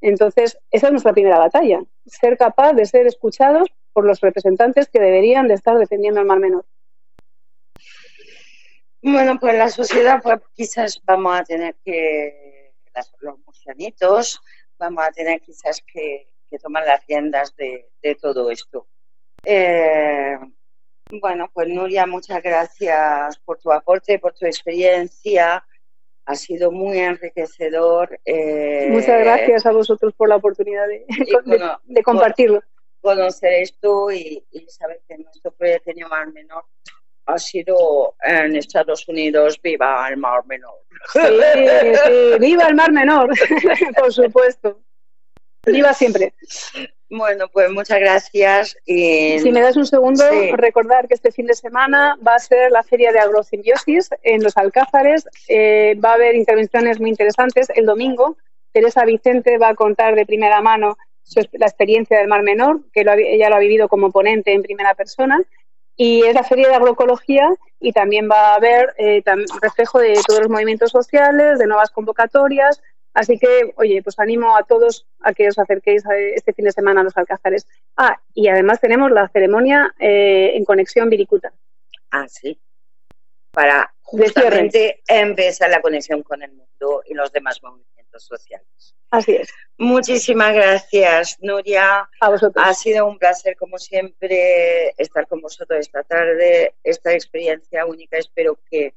Entonces, 0.00 0.58
esa 0.70 0.86
es 0.86 0.92
nuestra 0.92 1.12
primera 1.12 1.38
batalla, 1.38 1.80
ser 2.04 2.36
capaz 2.36 2.74
de 2.74 2.84
ser 2.84 3.06
escuchados 3.06 3.68
por 3.92 4.04
los 4.04 4.20
representantes 4.20 4.88
que 4.88 5.00
deberían 5.00 5.48
de 5.48 5.54
estar 5.54 5.78
defendiendo 5.78 6.20
el 6.20 6.26
Mar 6.26 6.40
Menor. 6.40 6.66
Bueno, 9.02 9.38
pues 9.38 9.54
la 9.56 9.68
sociedad, 9.68 10.20
pues 10.22 10.40
quizás 10.54 11.00
vamos 11.04 11.38
a 11.38 11.44
tener 11.44 11.76
que, 11.84 12.72
los 13.20 13.38
murcianitos, 13.38 14.40
vamos 14.78 15.04
a 15.06 15.12
tener 15.12 15.40
quizás 15.40 15.80
que, 15.86 16.26
tomar 16.60 16.84
las 16.86 17.06
riendas 17.06 17.54
de, 17.56 17.88
todo 18.20 18.50
esto. 18.50 18.88
Eh, 19.44 20.38
bueno, 21.10 21.50
pues 21.52 21.68
Nuria, 21.68 22.06
muchas 22.06 22.42
gracias 22.42 23.38
por 23.38 23.58
tu 23.58 23.72
aporte, 23.72 24.18
por 24.18 24.34
tu 24.34 24.46
experiencia. 24.46 25.64
Ha 26.26 26.34
sido 26.34 26.72
muy 26.72 26.98
enriquecedor. 26.98 28.18
Eh, 28.24 28.88
muchas 28.90 29.20
gracias 29.20 29.66
a 29.66 29.72
vosotros 29.72 30.12
por 30.14 30.28
la 30.28 30.36
oportunidad 30.36 30.86
de, 30.88 31.06
compartirlo. 32.04 32.62
Conocer 33.00 33.52
esto 33.62 34.10
y, 34.10 34.44
saber 34.68 35.00
que 35.06 35.18
nuestro 35.18 35.52
proyecto 35.52 35.92
Mar 36.08 36.32
Menor 36.32 36.64
ha 37.26 37.38
sido 37.38 38.14
en 38.22 38.56
Estados 38.56 39.06
Unidos, 39.08 39.60
viva 39.62 40.08
el 40.08 40.16
Mar 40.16 40.44
Menor. 40.46 40.78
Sí, 41.12 41.20
sí, 41.20 42.38
viva 42.40 42.68
el 42.68 42.74
Mar 42.74 42.90
Menor, 42.92 43.30
por 43.96 44.12
supuesto. 44.12 44.80
Viva 45.66 45.92
siempre. 45.92 46.32
Bueno, 47.08 47.48
pues 47.48 47.70
muchas 47.70 48.00
gracias. 48.00 48.76
Si 48.84 49.50
me 49.52 49.60
das 49.60 49.76
un 49.76 49.86
segundo, 49.86 50.24
recordar 50.54 51.06
que 51.06 51.14
este 51.14 51.30
fin 51.30 51.46
de 51.46 51.54
semana 51.54 52.18
va 52.26 52.34
a 52.34 52.38
ser 52.38 52.70
la 52.72 52.82
feria 52.82 53.12
de 53.12 53.20
agrosimbiosis 53.20 54.10
en 54.22 54.42
los 54.42 54.56
Alcázares. 54.56 55.28
Eh, 55.48 55.94
va 56.04 56.10
a 56.10 56.14
haber 56.14 56.34
intervenciones 56.34 56.98
muy 57.00 57.10
interesantes. 57.10 57.68
El 57.74 57.86
domingo, 57.86 58.36
Teresa 58.72 59.04
Vicente 59.04 59.58
va 59.58 59.68
a 59.68 59.74
contar 59.74 60.16
de 60.16 60.26
primera 60.26 60.60
mano 60.60 60.96
la 61.52 61.66
experiencia 61.66 62.18
del 62.18 62.28
Mar 62.28 62.42
Menor, 62.42 62.80
que 62.92 63.00
ella 63.00 63.50
lo 63.50 63.56
ha 63.56 63.60
vivido 63.60 63.88
como 63.88 64.10
ponente 64.10 64.52
en 64.52 64.62
primera 64.62 64.94
persona. 64.94 65.40
Y 65.96 66.24
es 66.24 66.34
la 66.34 66.44
feria 66.44 66.68
de 66.68 66.74
agroecología 66.74 67.48
y 67.80 67.92
también 67.92 68.28
va 68.30 68.52
a 68.52 68.54
haber 68.56 68.94
eh, 68.98 69.22
reflejo 69.62 69.98
de 69.98 70.20
todos 70.26 70.40
los 70.40 70.50
movimientos 70.50 70.90
sociales, 70.90 71.58
de 71.58 71.66
nuevas 71.66 71.90
convocatorias, 71.90 72.82
Así 73.16 73.38
que, 73.38 73.72
oye, 73.76 74.02
pues 74.02 74.18
animo 74.18 74.58
a 74.58 74.64
todos 74.64 75.06
a 75.20 75.32
que 75.32 75.48
os 75.48 75.58
acerquéis 75.58 76.04
este 76.34 76.52
fin 76.52 76.66
de 76.66 76.72
semana 76.72 77.00
a 77.00 77.04
los 77.04 77.16
Alcázares. 77.16 77.66
Ah, 77.96 78.20
y 78.34 78.48
además 78.48 78.78
tenemos 78.78 79.10
la 79.10 79.26
ceremonia 79.28 79.94
eh, 79.98 80.50
en 80.54 80.66
conexión 80.66 81.08
Viricuta. 81.08 81.50
Ah, 82.10 82.28
sí. 82.28 82.60
Para 83.52 83.90
justamente 84.02 85.02
empezar 85.08 85.70
la 85.70 85.80
conexión 85.80 86.22
con 86.22 86.42
el 86.42 86.52
mundo 86.52 87.02
y 87.06 87.14
los 87.14 87.32
demás 87.32 87.62
movimientos 87.62 88.26
sociales. 88.26 88.94
Así 89.10 89.36
es. 89.36 89.48
Muchísimas 89.78 90.52
gracias, 90.52 91.38
Nuria. 91.40 92.10
A 92.20 92.28
vosotros. 92.28 92.62
Ha 92.68 92.74
sido 92.74 93.06
un 93.06 93.18
placer, 93.18 93.56
como 93.56 93.78
siempre, 93.78 94.90
estar 94.98 95.26
con 95.26 95.40
vosotros 95.40 95.80
esta 95.80 96.02
tarde. 96.02 96.74
Esta 96.84 97.14
experiencia 97.14 97.86
única 97.86 98.18
espero 98.18 98.58
que 98.70 98.92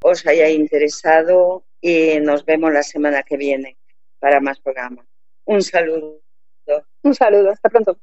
os 0.00 0.26
haya 0.26 0.48
interesado 0.48 1.64
y 1.86 2.18
nos 2.18 2.46
vemos 2.46 2.72
la 2.72 2.82
semana 2.82 3.22
que 3.24 3.36
viene 3.36 3.76
para 4.18 4.40
más 4.40 4.58
programas. 4.58 5.04
Un 5.44 5.60
saludo. 5.60 6.18
Un 7.02 7.14
saludo, 7.14 7.50
hasta 7.50 7.68
pronto. 7.68 7.98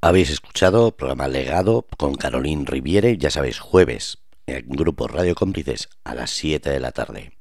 Habéis 0.00 0.30
escuchado 0.30 0.90
programa 0.90 1.28
Legado 1.28 1.86
con 1.96 2.16
Caroline 2.16 2.64
Riviere, 2.66 3.18
ya 3.18 3.30
sabéis, 3.30 3.60
jueves 3.60 4.18
en 4.46 4.68
Grupo 4.68 5.06
Radio 5.06 5.36
Cómplices 5.36 5.88
a 6.02 6.16
las 6.16 6.30
7 6.30 6.70
de 6.70 6.80
la 6.80 6.90
tarde. 6.90 7.39